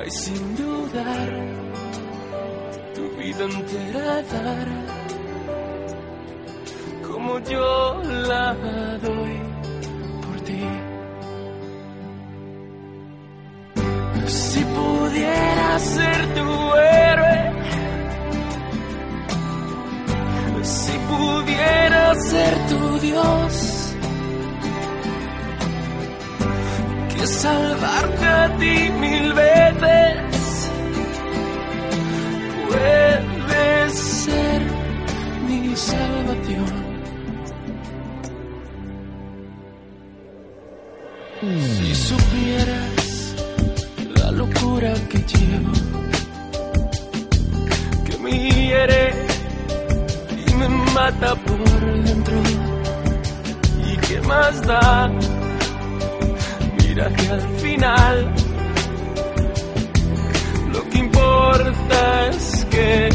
[0.00, 1.28] ay sin dudar,
[2.94, 4.68] tu vida entera dar.
[7.06, 8.54] Como yo la
[9.02, 9.36] doy
[10.22, 10.64] por ti.
[14.26, 17.52] Si pudiera ser tu héroe,
[20.62, 23.67] si pudiera ser tu Dios,
[27.28, 30.70] salvarte a ti mil veces
[32.68, 34.62] puede ser
[35.46, 36.88] mi salvación.
[41.40, 43.34] Si supieras
[44.16, 45.72] la locura que llevo,
[48.06, 49.12] que me hiere
[50.46, 52.38] y me mata por dentro,
[53.86, 55.10] y qué más da,
[56.98, 58.34] mira que al final.
[60.72, 63.08] Lo que importa es que